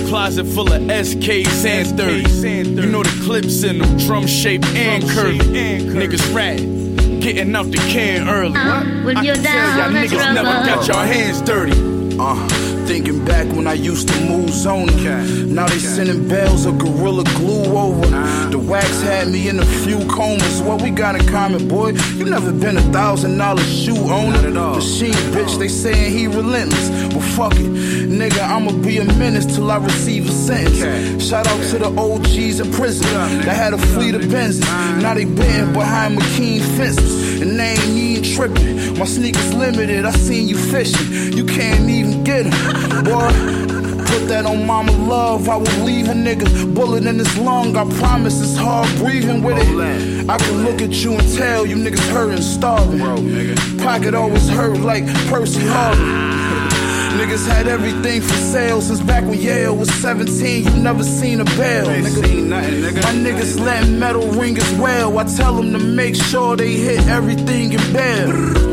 [0.09, 2.75] Closet full of SKs and 30s.
[2.75, 5.39] You know the clips in them, drum shaped and curvy.
[5.39, 6.59] Niggas rat,
[7.23, 8.51] getting out the can early.
[9.05, 11.71] When I you're can tell y'all niggas never got your hands dirty.
[12.19, 15.53] Uh, thinking back when I used to move zoning.
[15.53, 18.07] Now they sending bells of gorilla glue over.
[18.49, 20.61] The wax had me in a few comas.
[20.61, 21.91] What we got in common, boy?
[22.17, 24.49] You never been a thousand dollar shoe owner.
[24.49, 26.89] Machine bitch, they saying he relentless.
[27.13, 27.71] Well, fuck it,
[28.09, 28.41] nigga.
[28.41, 31.23] I'ma be a menace till I receive a sentence.
[31.27, 33.07] Shout out to the OGs in prison
[33.45, 34.61] that had a fleet of Benzes.
[35.01, 38.97] Now they been behind McKean fences, and they ain't even tripping.
[38.97, 40.05] My sneakers limited.
[40.05, 41.33] I seen you fishing.
[41.37, 42.02] You can't even
[42.33, 43.31] 'em, boy.
[44.05, 46.47] Put that on mama love, I will leave a nigga.
[46.75, 50.29] Bullet in his lung, I promise it's hard breathing with it.
[50.29, 52.99] I can look at you and tell you niggas hurting, starving.
[53.79, 56.43] Pocket always hurt like Percy Harvin.
[57.17, 60.63] Niggas had everything for sale since back when Yale was 17.
[60.65, 62.51] You never seen a bell, nigga.
[63.03, 65.17] My niggas letting metal ring as well.
[65.17, 68.72] I tell them to make sure they hit everything in bell.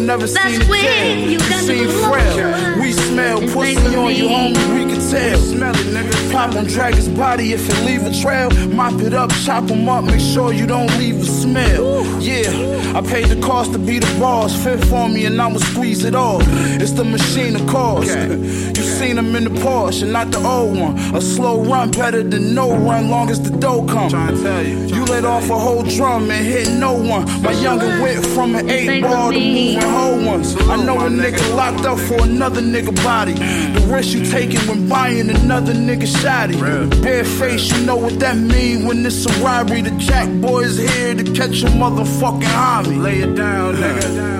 [0.00, 2.80] You never seen a when you You got seen the frail.
[2.80, 4.34] We smell And pussy on you, me.
[4.34, 4.74] homie.
[4.74, 5.38] We can tell.
[5.38, 6.32] Smell it, nigga.
[6.32, 8.48] Pop on drag his body if it leave a trail.
[8.70, 12.02] Mop it up, chop him up, make sure you don't leave a smell.
[12.18, 12.48] Yeah,
[12.96, 14.54] I paid the cost to be the boss.
[14.64, 16.40] Fit for me and I'ma squeeze it all.
[16.80, 18.08] It's the machine of course.
[18.80, 20.94] You seen him in the Porsche and not the old one.
[21.14, 24.10] A slow run better than no run, long as the dough come.
[24.10, 27.24] You you let off a whole drum and hit no one.
[27.42, 30.54] My younger went from an eight ball to moving whole ones.
[30.74, 33.32] I know a nigga locked up for another nigga body.
[33.32, 36.56] The risk you taking when buying another nigga shotty.
[37.02, 39.80] Bare face, you know what that mean when it's a robbery.
[39.80, 43.02] The jack boys here to catch a motherfucking homie.
[43.02, 44.39] Lay it down, nigga.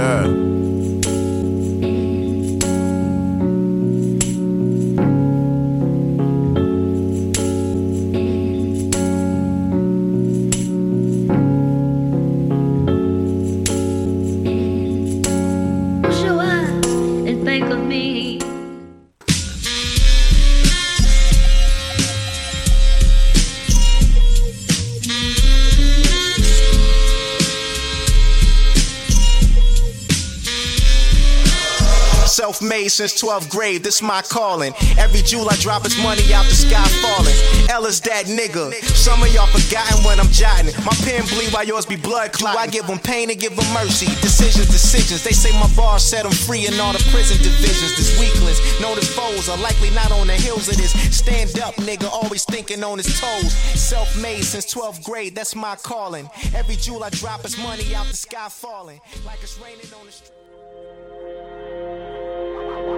[0.00, 0.49] Yeah.
[33.00, 34.74] Since 12th grade, this my calling.
[34.98, 37.32] Every jewel I drop is money out the sky falling.
[37.72, 38.76] L is that nigga.
[38.92, 40.68] Some of y'all forgotten when I'm jotting.
[40.84, 42.52] My pen bleed while yours be blood clue.
[42.52, 44.04] I give them pain and give them mercy.
[44.20, 45.24] Decisions, decisions.
[45.24, 47.96] They say my bars set them free in all the prison divisions.
[47.96, 50.92] This weaklings, as foes, are likely not on the hills of this.
[51.16, 53.54] Stand up, nigga, always thinking on his toes.
[53.80, 56.28] Self-made since 12th grade, that's my calling.
[56.54, 59.00] Every jewel I drop is money out the sky falling.
[59.24, 60.39] Like it's raining on the street.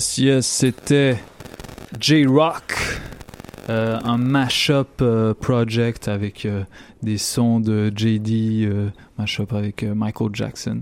[0.00, 1.18] Yes, yes, c'était
[2.00, 2.74] J-Rock,
[3.68, 6.62] euh, un mashup euh, project avec euh,
[7.02, 8.66] des sons de JD,
[9.18, 10.80] mashup avec Michael Jackson.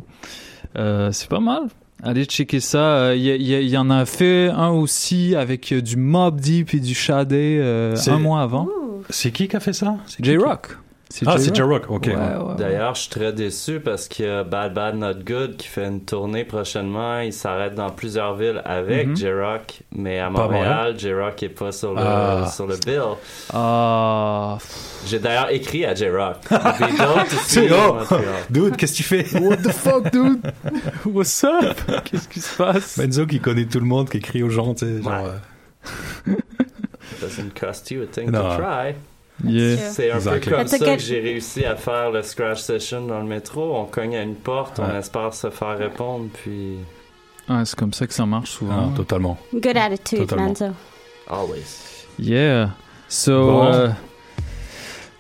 [0.77, 1.63] C'est pas mal.
[2.01, 3.17] Allez checker ça.
[3.17, 6.95] Il y, en a fait un aussi avec du Mob Deep et du
[7.97, 8.69] C'est- un mois avant.
[9.11, 9.97] C'est qui qui a fait ça?
[11.19, 11.27] C'est.
[11.29, 12.07] Ah, c'est J-Rock, ok.
[12.07, 12.55] Ouais, ouais, ouais.
[12.57, 15.87] D'ailleurs, je suis très déçu parce qu'il y a Bad Bad Not Good qui fait
[15.87, 17.19] une tournée prochainement.
[17.21, 19.17] Il s'arrête dans plusieurs villes avec Mhm.
[19.17, 22.47] J-Rock, mais à Montréal, J-Rock est pas sur le, Ah.
[22.55, 23.03] sur le bill.
[23.53, 24.59] Ah.
[25.07, 26.37] J'ai d'ailleurs écrit à J-Rock.
[27.47, 27.97] C'est oh,
[28.51, 29.27] dude, qu'est-ce que tu fais?
[29.41, 30.41] What the fuck, dude?
[31.05, 31.77] What's up?
[32.05, 32.97] Qu'est-ce qui se passe?
[32.99, 35.27] Benzo qui connaît tout le monde, qui écrit aux gens, tu sais, genre.
[36.27, 36.33] euh,
[37.21, 38.51] Doesn't cost you a thing Non.
[38.51, 38.95] to try.
[39.45, 39.91] Yeah.
[39.93, 40.51] C'est un Exactly.
[40.51, 43.77] peu comme ça good- que j'ai réussi à faire le scratch session dans le métro.
[43.77, 46.79] On cogne à une porte, on espère se faire répondre, puis
[47.49, 48.91] Ouais, c'est comme ça que ça marche souvent.
[48.93, 49.39] Ah, totalement.
[49.55, 50.49] Good attitude, Totalement.
[50.49, 50.75] Manzo.
[51.31, 52.05] always.
[52.19, 52.71] Yeah.
[53.09, 53.73] So, Bon.
[53.73, 53.93] uh,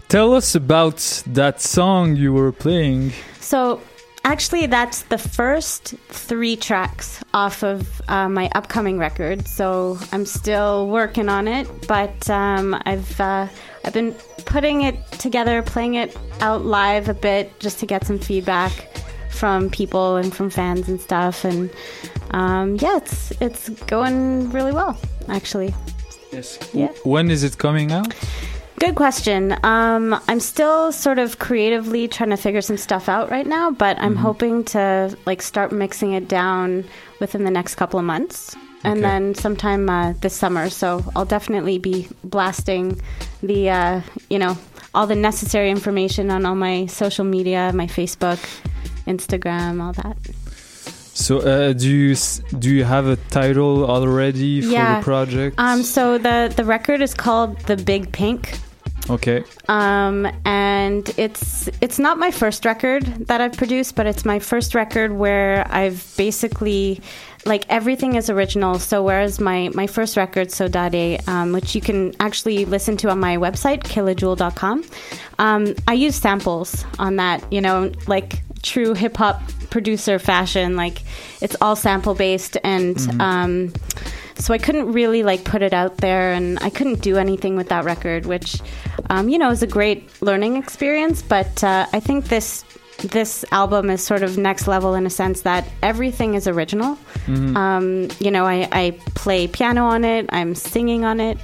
[0.09, 0.97] tell us about
[1.32, 3.12] that song you were playing.
[3.40, 3.81] So,
[4.24, 9.47] actually, that's the first three tracks off of uh, my upcoming record.
[9.49, 13.47] So, I'm still working on it, but um, I've uh,
[13.84, 14.14] I've been
[14.44, 18.72] putting it together, playing it out live a bit, just to get some feedback
[19.30, 21.44] from people and from fans and stuff.
[21.44, 21.70] And
[22.32, 24.98] um, yeah, it's it's going really well,
[25.28, 25.74] actually.
[26.32, 26.59] Yes.
[26.74, 26.92] Yeah.
[27.05, 28.14] When is it coming out?
[28.80, 29.56] Good question.
[29.64, 33.98] Um, I'm still sort of creatively trying to figure some stuff out right now, but
[33.98, 34.18] I'm Mhm.
[34.18, 36.84] hoping to like start mixing it down
[37.18, 39.00] within the next couple of months, and Okay.
[39.00, 40.70] then sometime uh, this summer.
[40.70, 43.00] So I'll definitely be blasting
[43.42, 44.00] the uh,
[44.30, 44.56] you know
[44.94, 48.38] all the necessary information on all my social media, my Facebook,
[49.06, 50.16] Instagram, all that.
[51.14, 52.14] So, uh, do you
[52.59, 55.59] do you have a title already for the project?
[55.59, 58.52] Um, so the the record is called The Big Pink.
[59.10, 59.44] Okay.
[59.68, 64.74] um, and it's it's not my first record that I've produced, but it's my first
[64.74, 67.01] record where I've basically
[67.47, 68.78] like everything is original.
[68.78, 73.18] So whereas my my first record, Sodade, um, which you can actually listen to on
[73.20, 74.85] my website kilajewel.com,
[75.39, 77.43] um, I use samples on that.
[77.52, 79.40] You know, like true hip hop
[79.70, 80.76] producer fashion.
[80.76, 81.02] Like
[81.40, 82.97] it's all sample based and.
[82.97, 83.20] Mhm.
[83.20, 83.72] Um,
[84.39, 87.69] so I couldn't really like put it out there, and I couldn't do anything with
[87.69, 88.60] that record, which,
[89.10, 91.23] um, you know, is a great learning experience.
[91.23, 92.65] But uh, I think this
[92.98, 96.98] this album is sort of next level in a sense that everything is original.
[97.27, 97.56] Mhm.
[97.56, 100.27] Um, you know, I, I play piano on it.
[100.31, 101.39] I'm singing on it.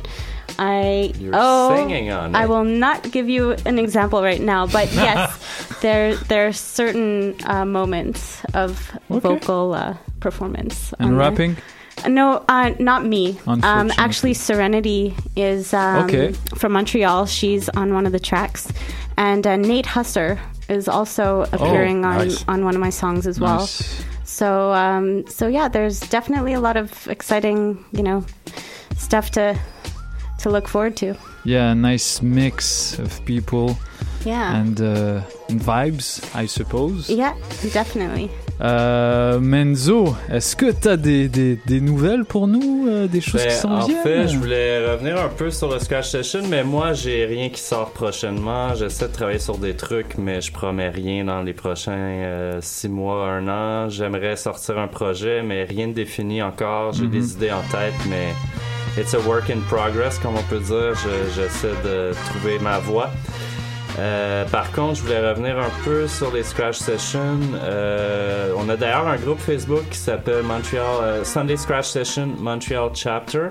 [0.58, 2.38] I You're oh, singing on it.
[2.38, 5.38] I will not give you an example right now, but yes,
[5.80, 10.92] there there are certain uh, moments of vocal uh, performance.
[10.98, 11.16] And on
[11.54, 11.64] there.
[12.02, 13.38] Uh, No, uh, not me.
[13.46, 16.32] Um, actually, Serenity is um, Okay.
[16.56, 17.26] from Montreal.
[17.26, 18.66] She's on one of the tracks,
[19.16, 20.38] and uh, Nate Husser
[20.68, 22.44] is also appearing on, Oh, nice.
[22.48, 23.58] on one of my songs as well.
[23.60, 24.02] Nice.
[24.24, 28.24] So, um, so yeah, there's definitely a lot of exciting, you know,
[28.96, 29.56] stuff to
[30.40, 31.14] to look forward to.
[31.44, 33.78] Yeah, a nice mix of people
[34.24, 34.56] Yeah.
[34.56, 37.08] and, uh, and vibes, I suppose.
[37.08, 37.34] Yeah,
[37.72, 38.30] definitely.
[38.60, 43.42] Euh, Menzo, est-ce que tu as des, des, des nouvelles pour nous, euh, des choses
[43.42, 44.02] Ben, qui s'en en viennent?
[44.02, 47.60] fait, je voulais revenir un peu sur le Scratch Session, mais moi, j'ai rien qui
[47.60, 48.72] sort prochainement.
[48.76, 52.88] J'essaie de travailler sur des trucs, mais je promets rien dans les prochains euh, six
[52.88, 53.88] mois, un an.
[53.88, 56.92] J'aimerais sortir un projet, mais rien de défini encore.
[56.92, 57.10] J'ai Mhm.
[57.10, 58.28] des idées en tête, mais
[59.02, 60.94] it's a work in progress, comme on peut dire.
[60.94, 63.10] Je- J'essaie de trouver ma voie.
[63.98, 67.38] Euh, par contre, je voulais revenir un peu sur les Scratch Sessions.
[67.54, 72.90] Euh, on a d'ailleurs un groupe Facebook qui s'appelle Montreal euh, Sunday Scratch Session Montreal
[72.94, 73.50] Chapter.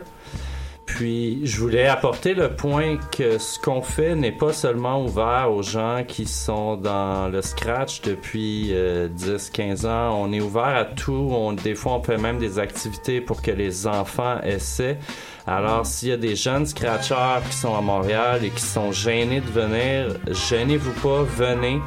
[0.85, 5.63] Puis, je voulais apporter le point que ce qu'on fait n'est pas seulement ouvert aux
[5.63, 10.21] gens qui sont dans le scratch depuis euh, 10-15 ans.
[10.21, 11.55] On est ouvert à tout.
[11.63, 14.99] Des fois, on fait même des activités pour que les enfants essaient.
[15.45, 19.41] Alors, s'il y a des jeunes scratchers qui sont à Montréal et qui sont gênés
[19.41, 21.81] de venir, gênez-vous pas, venez.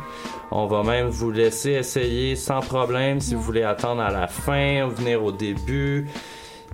[0.51, 4.87] On va même vous laisser essayer sans problème si vous voulez attendre à la fin
[4.89, 6.07] venir au début.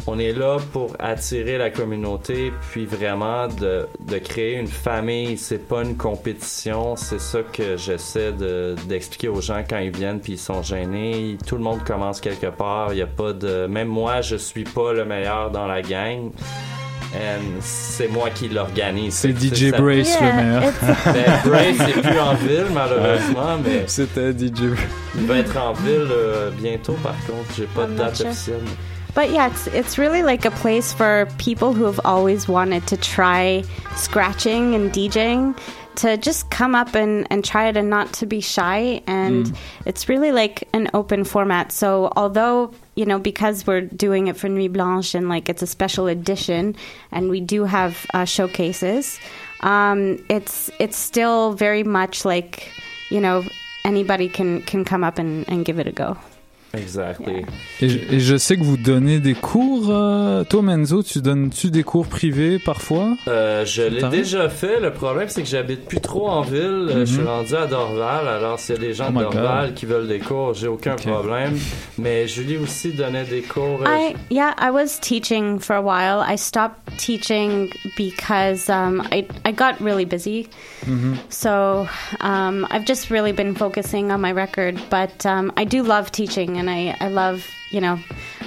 [0.06, 5.36] On est là pour attirer la communauté, puis vraiment de, de créer une famille.
[5.38, 6.96] C'est pas une compétition.
[6.96, 11.36] C'est ça que j'essaie de- d'expliquer aux gens quand ils viennent, puis ils sont gênés.
[11.46, 12.92] Tout le monde commence quelque part.
[12.92, 13.66] Il y a pas de.
[13.66, 16.30] Même moi, je suis pas le meilleur dans la gang.
[17.14, 19.12] And c'est moi qui l'organise.
[19.14, 20.62] C'est DJ ça- Brace le meilleur.
[21.04, 24.62] Ben, Brace n'est plus en ville, malheureusement, mais C'était DJ
[25.14, 27.54] il va être en ville euh, bientôt, par contre.
[27.54, 28.26] J'ai pas de date sure.
[28.28, 28.56] officielle.
[29.14, 32.96] But yeah, it's it's really like a place for people who have always wanted to
[32.96, 33.62] try
[33.96, 35.58] scratching and DJing
[35.96, 39.56] to just come up and, and try it and not to be shy and Mm.
[39.84, 41.70] it's really like an open format.
[41.72, 45.66] So although you know because we're doing it for Nuit Blanche and like it's a
[45.66, 46.74] special edition
[47.10, 49.20] and we do have uh, showcases,
[49.60, 52.72] um, it's it's still very much like
[53.10, 53.44] you know
[53.84, 56.16] anybody can can come up and, and give it a go.
[56.74, 57.44] Exactly.
[57.80, 59.88] Et, je- et je sais que vous donnez des cours.
[59.90, 63.14] euh, toi, Menzo, tu donnes-tu des cours privés parfois?
[63.28, 64.80] Euh, je l'ai déjà fait.
[64.80, 66.62] Le problème, c'est que j'habite plus trop en ville.
[66.90, 67.26] Euh, Je suis Mhm.
[67.28, 68.26] rendu à Dorval.
[68.28, 69.74] Alors, s'il y a des gens Oh de Dorval God.
[69.74, 71.58] qui veulent des cours, j'ai aucun problème.
[71.98, 73.82] Mais Julie aussi donnait des cours.
[73.86, 76.22] euh, I yeah, I was teaching for a while.
[76.26, 80.48] I stopped teaching because um, I I got really busy.
[80.82, 81.18] Mhm.
[81.32, 81.88] So
[82.20, 86.56] um, I've just really been focusing on my record, but um, I do love teaching,
[86.58, 87.98] and I I love you know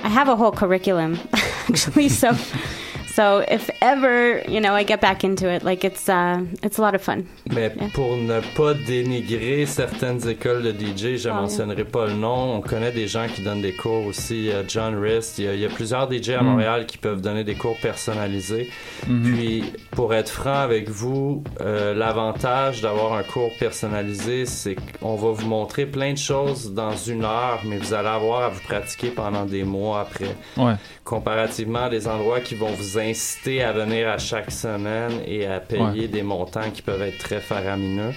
[0.03, 1.19] I have a whole curriculum
[1.69, 2.09] actually.
[2.09, 2.31] So
[3.15, 6.81] so if ever you know I get back into it, like it's uh, it's a
[6.81, 7.23] lot of fun.
[7.53, 12.55] Mais pour ne pas dénigrer certaines écoles de DJ, je Ah, mentionnerai pas le nom.
[12.55, 14.49] On connaît des gens qui donnent des cours aussi.
[14.49, 16.45] euh, John Rist, il y, a, il y a plusieurs DJ à Mm.
[16.45, 18.69] Montréal qui peuvent donner des cours personnalisés.
[19.07, 19.23] Mhm.
[19.23, 25.31] Puis, pour être franc avec vous, euh, l'avantage d'avoir un cours personnalisé, c'est qu'on va
[25.31, 29.09] vous montrer plein de choses dans une heure, mais vous allez avoir à vous pratiquer
[29.09, 30.73] pendant des mois après Ouais.
[31.05, 35.59] Comparativement à des endroits qui vont vous inciter à venir à chaque semaine et à
[35.59, 36.07] payer Ouais.
[36.07, 38.11] des montants qui peuvent être très faramineux.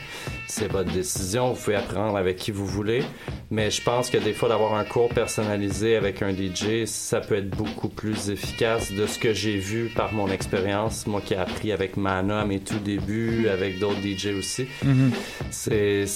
[0.46, 3.02] C'est votre décision, vous pouvez apprendre avec qui vous voulez,
[3.50, 7.36] mais je pense que des fois d'avoir un cours personnalisé avec un DJ, ça peut
[7.36, 11.36] être beaucoup plus efficace de ce que j'ai vu par mon expérience, moi qui ai
[11.36, 14.66] appris avec Mana à mes tout débuts, avec d'autres DJ aussi.
[14.82, 15.12] Mhm.
[15.50, 16.06] C'est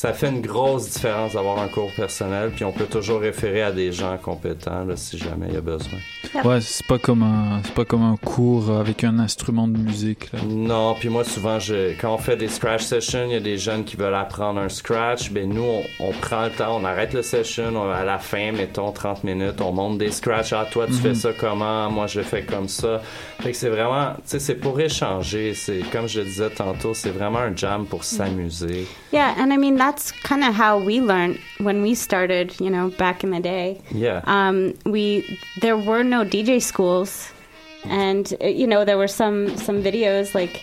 [0.00, 3.70] ça fait une grosse différence d'avoir un cours personnel, puis on peut toujours référer à
[3.70, 5.98] des gens compétents là, si jamais il y a besoin.
[6.42, 10.32] Ouais, c'est pas comme un, c'est pas comme un cours avec un instrument de musique.
[10.32, 10.38] Là.
[10.48, 13.58] Non, puis moi souvent, je, quand on fait des scratch sessions, il y a des
[13.58, 15.30] jeunes qui veulent apprendre un scratch.
[15.32, 18.52] Ben nous, on, on prend le temps, on arrête le session, on- à la fin,
[18.52, 20.54] mettons 30 minutes, on monte des scratchs.
[20.54, 20.98] Ah, toi, tu Mhm.
[21.00, 21.90] fais ça comment?
[21.90, 23.02] Moi, je fais comme ça.
[23.40, 25.52] Fait que c'est vraiment, tu sais, c'est pour échanger.
[25.52, 28.86] C'est comme je le disais tantôt, c'est vraiment un jam pour s'amuser.
[29.12, 32.90] Yeah, and I mean that's kind of how we learned when we started, you know,
[32.90, 33.80] back in the day.
[33.90, 34.22] Yeah.
[34.24, 37.32] Um, we there were no DJ schools,
[37.84, 40.62] and uh, you know there were some some videos like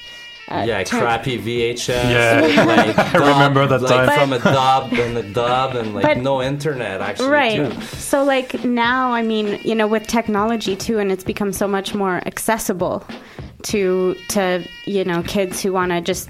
[0.49, 1.89] uh, yeah, turn- crappy VHS.
[1.89, 2.63] Yeah.
[2.63, 4.17] like, I remember that like time.
[4.17, 7.29] from a dub and a dub and like But- no internet actually.
[7.29, 7.81] right too.
[7.81, 11.93] so like now i mean you know with technology too and it's become so much
[11.93, 13.03] more accessible
[13.63, 16.29] to to you know kids who want to just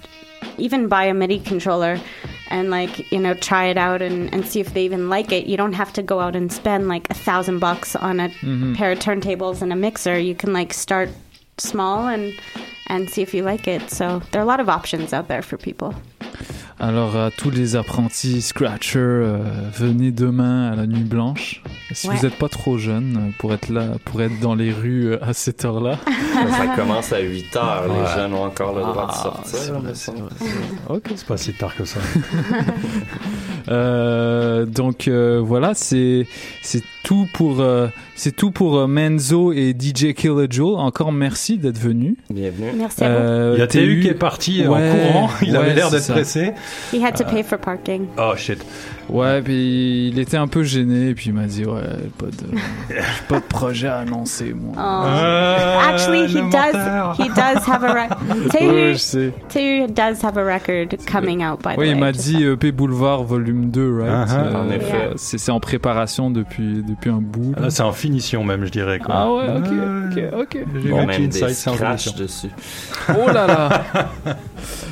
[0.58, 2.00] even buy a midi controller
[2.50, 5.46] and like you know try it out and, and see if they even like it.
[5.48, 8.76] You don't have to go out and spend like a thousand bucks on a Mhm.
[8.76, 10.18] pair of turntables and a mixer.
[10.20, 11.10] You can like start
[11.58, 12.34] small and
[12.88, 13.90] and see if you like it.
[13.92, 15.94] So there are a lot of options out there for people
[16.80, 19.38] Alors à tous les apprentis Scratcher, euh,
[19.74, 21.64] venez demain à la Nuit Blanche.
[21.94, 22.16] Si Ouais.
[22.16, 25.34] vous n'êtes pas trop jeune pour être là, pour être dans les rues euh, à
[25.34, 25.98] cette heure-là.
[26.52, 27.86] Ça commence à 8 heures.
[27.88, 29.46] Les jeunes ont encore le droit de Ah, sortir.
[29.60, 30.12] c'est vrai, c'est
[30.90, 31.04] Ok.
[31.16, 32.00] C'est pas si tard que ça.
[33.70, 36.26] Euh, donc euh, voilà, c'est
[36.62, 40.78] c'est tout pour euh, c'est tout pour euh, Menzo et DJ Killer Joe.
[40.80, 42.16] Encore merci d'être venu.
[42.30, 42.72] Bienvenue.
[42.78, 43.16] Merci à vous.
[43.18, 45.30] Euh, Il y a TU eu- qui est parti en courant.
[45.42, 46.10] Il ouais, avait l'air d'être
[46.92, 48.62] he had to pay for parking Oh shit.
[49.10, 51.82] Ouais, puis il était un peu gêné, et puis il m'a dit ouais,
[52.18, 52.58] pas de,
[52.90, 52.96] j'ai
[53.30, 54.74] pas de projet à annoncer moi.
[54.78, 55.90] Oh.
[55.90, 57.18] Actually, he does.
[57.18, 58.98] He does have a record.
[59.00, 59.32] Sais.
[59.50, 61.90] Taylor does have a record coming out, by the Oui, way.
[61.92, 64.10] il m'a dit EP Boulevard volume 2, right?
[64.12, 64.58] Ah, ah.
[64.60, 65.12] En effet.
[65.16, 67.54] C'est en préparation depuis, depuis un bout.
[67.56, 67.64] là.
[67.64, 69.00] Là, c'est en finition même, je dirais.
[69.00, 69.16] Quoi.
[69.16, 69.68] Ah ouais, ok,
[70.12, 70.66] ok, ok.
[70.84, 72.50] J'ai Bon, même des scratchs dessus.
[73.10, 73.70] Oh là là!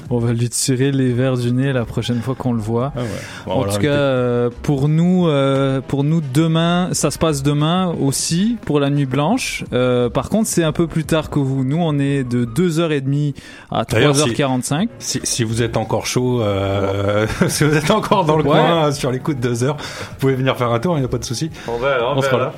[0.09, 2.93] On va lui tirer les verres du nez la prochaine fois qu'on le voit.
[2.95, 3.07] Ah ouais.
[3.47, 7.93] Bon, en tout cas, euh, pour nous, euh, pour nous demain, ça se passe demain
[7.99, 9.63] aussi pour la nuit blanche.
[9.73, 11.63] Euh, par contre, c'est un peu plus tard que vous.
[11.63, 13.33] Nous, on est de 2h30
[13.71, 14.87] à D'ailleurs, 3h45.
[14.99, 18.51] Si, si vous êtes encore chaud, euh, si vous êtes encore dans le Ouais.
[18.51, 21.05] coin sur les coups de deux heures, vous pouvez venir faire un tour, il n'y
[21.05, 21.49] a pas de souci.
[21.67, 22.53] On verra, on, On sera là.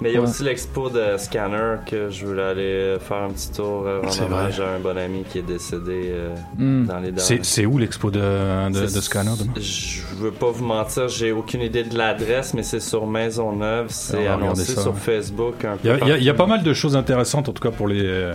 [0.00, 0.28] Mais il y a Ouais.
[0.28, 4.26] aussi l'expo de Scanner que je voulais aller faire un petit tour euh, C'est en
[4.26, 6.86] hommage à un bon ami qui est décédé euh, Hmm.
[6.86, 7.44] dans les C'est derniers.
[7.44, 9.52] c'est où l'expo de, de, de C'est- Scanner demain?
[9.60, 13.86] Je veux pas vous mentir, j'ai aucune idée de l'adresse, mais c'est sur Maisonneuve.
[13.88, 14.98] C'est On va regarder annoncé ça, sur ouais.
[15.00, 16.02] Facebook un Il y, peu.
[16.02, 16.50] a, il y a- il y a partout.
[16.50, 18.34] pas mal de choses intéressantes, en tout cas pour les euh,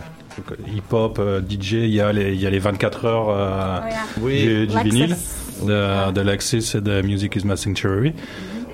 [0.67, 1.73] hip-hop, euh, DJ.
[1.73, 3.79] Il y, a les, il y a les 24 heures euh,
[4.21, 4.41] Oui.
[4.41, 4.89] du, du Lexus.
[4.89, 5.15] vinyle
[5.63, 8.13] de, de Lexus et de Music is Missing Theory.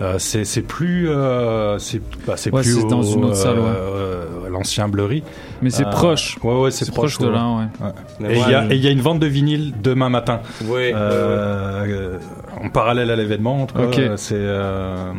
[0.01, 3.59] Euh, c'est c'est plus euh, c'est bah, c'est Ouais, plus c'est dans une autre salle,
[3.59, 3.65] ouais.
[3.67, 5.23] euh, euh, l'ancien Blurry
[5.61, 6.37] Mais c'est Euh, proche.
[6.41, 7.37] ouais ouais c'est proche, proche de ouais.
[7.37, 7.85] là, ouais.
[8.25, 8.31] Ouais.
[8.31, 10.07] Et il ouais, y a je- et il y a une vente de vinyle demain
[10.09, 12.17] matin Oui, euh, euh,
[12.63, 15.11] en parallèle à l'événement en tout cas euh, c'est euh,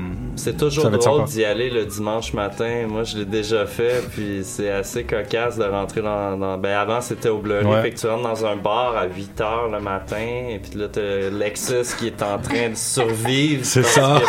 [0.58, 2.86] toujours drôle d'y aller le dimanche matin.
[2.88, 6.36] Moi, je l'ai déjà fait, puis c'est assez cocasse de rentrer dans.
[6.36, 7.64] dans- ben, avant, c'était au Blurry.
[7.66, 7.82] Ouais.
[7.82, 10.16] Fait que tu rentres dans un bar à 8 h le matin,
[10.50, 13.64] et puis là, t'as Lexus qui est en train de survivre.
[13.64, 14.20] C'est ça.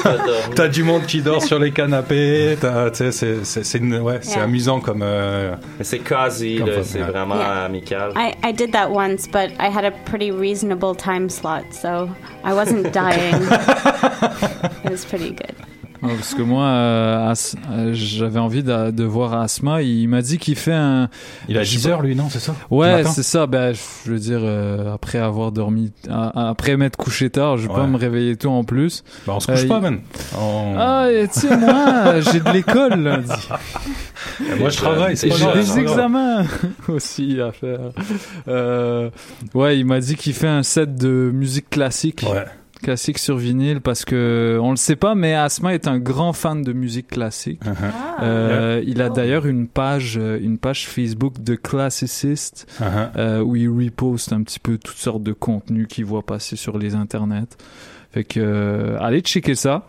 [0.55, 2.57] T'as du monde qui dort sur les canapés.
[2.91, 4.43] C'est ouais, c'est Yeah.
[4.43, 5.01] amusant comme.
[5.03, 7.05] euh, c'est quasi, c'est ouais.
[7.05, 7.65] vraiment Yeah.
[7.65, 8.13] amical.
[8.15, 12.07] I, I did that once, but I had a pretty reasonable time slot, so
[12.45, 13.41] I wasn't dying.
[14.85, 15.55] it was pretty good.
[16.03, 19.83] Ouais, parce que moi, euh, As- euh, j'avais envie de, de voir Asma.
[19.83, 21.09] Il m'a dit qu'il fait un.
[21.47, 22.55] Il a je sais 10 pas- heures lui non c'est ça?
[22.71, 23.45] Ouais, c'est ça.
[23.45, 23.75] Ben,
[24.05, 27.97] je veux dire, euh, après avoir dormi, après m'être couché tard, je vais pas me
[27.97, 29.03] réveiller tôt en plus.
[29.27, 29.99] Bah, on se couche Euh, pas man.
[30.39, 33.29] On- Ah, et tu sais, moi, j'ai de l'école lundi.
[34.57, 35.13] Moi je travaille.
[35.15, 36.45] Grave, Des examens
[36.87, 37.91] aussi à faire.
[38.47, 39.11] Euh,
[39.53, 42.25] ouais, il m'a dit qu'il fait un set de musique classique.
[42.27, 42.45] Ouais.
[42.81, 46.63] Classique sur vinyle parce que on le sait pas, mais Asma est un grand fan
[46.63, 47.61] de musique classique.
[47.63, 48.23] Uh-huh.
[48.23, 53.09] Euh, il a d'ailleurs une page, euh, une page Facebook de classiciste Uh-huh.
[53.17, 56.77] euh, où il reposte un petit peu toutes sortes de contenus qu'il voit passer sur
[56.77, 57.55] les internets.
[58.11, 59.85] Fait que euh, allez checker ça.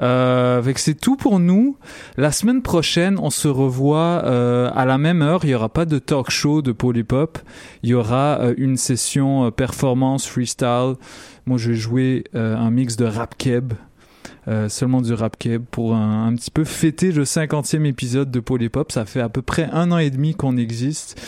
[0.00, 1.78] Euh, fait que c'est tout pour nous.
[2.18, 5.40] La semaine prochaine, on se revoit euh, à la même heure.
[5.44, 7.38] Il y aura pas de talk show de Polypop.
[7.82, 10.96] Il y aura euh, une session euh, performance freestyle.
[11.46, 13.72] Moi, je vais jouer euh, un mix de rap keb.
[14.48, 18.40] Euh, seulement du rap keb pour un, un petit peu fêter le 50e épisode de
[18.40, 18.90] Polypop.
[18.90, 21.20] Ça fait à peu près un an et demi qu'on existe.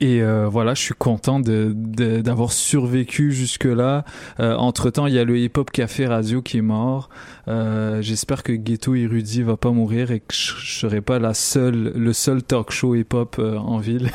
[0.00, 4.04] Et euh, voilà, je suis content de- de- d'avoir survécu jusque-là.
[4.40, 7.08] Euh, entre-temps, il y a le Hip Hop Café Radio qui est mort.
[7.48, 11.34] Euh, J'espère que Ghetto Érudit va pas mourir et que je, je serai pas la
[11.34, 14.10] seule, le seul talk show hip-hop euh, en ville.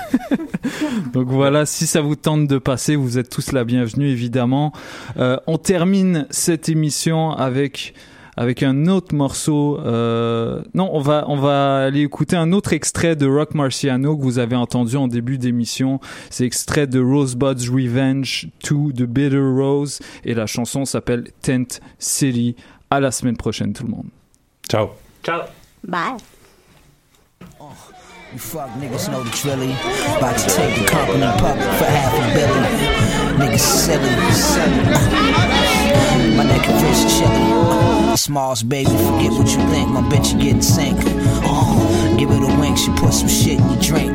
[1.14, 4.74] Donc voilà, si ça vous tente de passer, vous êtes tous la bienvenue, évidemment.
[5.18, 7.94] Euh, on termine cette émission avec
[8.42, 9.80] avec un autre morceau.
[9.86, 10.64] Euh...
[10.74, 14.40] Non, on va on va aller écouter un autre extrait de Rock Marciano que vous
[14.40, 16.00] avez entendu en début d'émission.
[16.32, 22.56] C'est extrait de Rosebud's Revenge 2 de Bitter Rose et la chanson s'appelle Tent City.
[22.90, 24.08] À la semaine prochaine, tout le monde.
[24.68, 24.90] Ciao.
[25.24, 25.42] Ciao.
[25.88, 26.18] Bye.
[28.34, 29.74] You fuck niggas know the drilly.
[30.18, 33.31] About to take the company public for half a billion.
[33.42, 34.10] Niggas silly.
[36.38, 38.18] My neck and wrist chilly.
[38.18, 39.90] Smalls, baby, forget what you think.
[39.90, 41.00] My bitch, you getting sank.
[41.44, 44.14] Uh, give it a wink, she put some shit in your drink.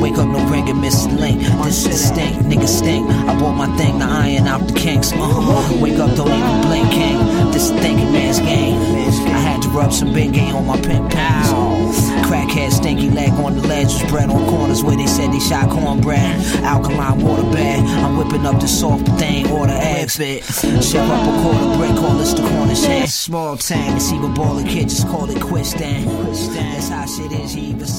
[0.00, 1.40] Wake up, no ring and miss the link.
[1.64, 3.06] This is stink, nigga stink.
[3.10, 5.12] I bought my thing to iron out the kinks.
[5.14, 7.18] Uh, wake up, don't even blink, king.
[7.60, 8.80] This thinking man's game.
[9.28, 11.94] I had to rub some big game on my pimp pals.
[12.24, 15.68] Crackhead, stinky leg on the ledge was bread on corners where they said they shot
[15.68, 16.42] cornbread.
[16.64, 17.80] Alkaline water bed.
[17.84, 19.74] I'm whipping up the soft thing, order
[20.08, 20.42] fit.
[20.42, 23.10] Ship up a quarter brick, call this the corner's head.
[23.10, 26.06] Small tank, see a ball of kid, just call it quits then.
[26.06, 27.86] That's how shit is, he even